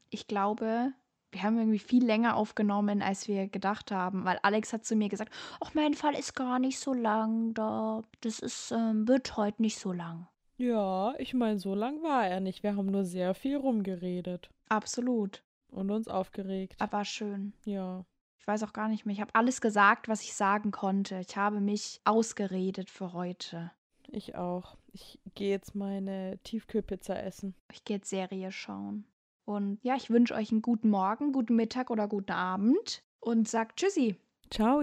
[0.09, 0.93] ich glaube,
[1.31, 5.09] wir haben irgendwie viel länger aufgenommen, als wir gedacht haben, weil Alex hat zu mir
[5.09, 9.61] gesagt, ach, mein Fall ist gar nicht so lang, da, das ist, ähm, wird heute
[9.61, 10.27] nicht so lang.
[10.57, 12.63] Ja, ich meine, so lang war er nicht.
[12.63, 14.49] Wir haben nur sehr viel rumgeredet.
[14.69, 15.43] Absolut.
[15.69, 16.75] Und uns aufgeregt.
[16.79, 17.53] Aber schön.
[17.65, 18.05] Ja.
[18.39, 19.13] Ich weiß auch gar nicht mehr.
[19.13, 21.19] Ich habe alles gesagt, was ich sagen konnte.
[21.19, 23.71] Ich habe mich ausgeredet für heute.
[24.07, 24.77] Ich auch.
[24.93, 27.53] Ich gehe jetzt meine Tiefkühlpizza essen.
[27.71, 29.05] Ich gehe jetzt Serie schauen.
[29.45, 33.75] Und ja, ich wünsche euch einen guten Morgen, guten Mittag oder guten Abend und sag
[33.75, 34.15] Tschüssi.
[34.49, 34.81] Ciao.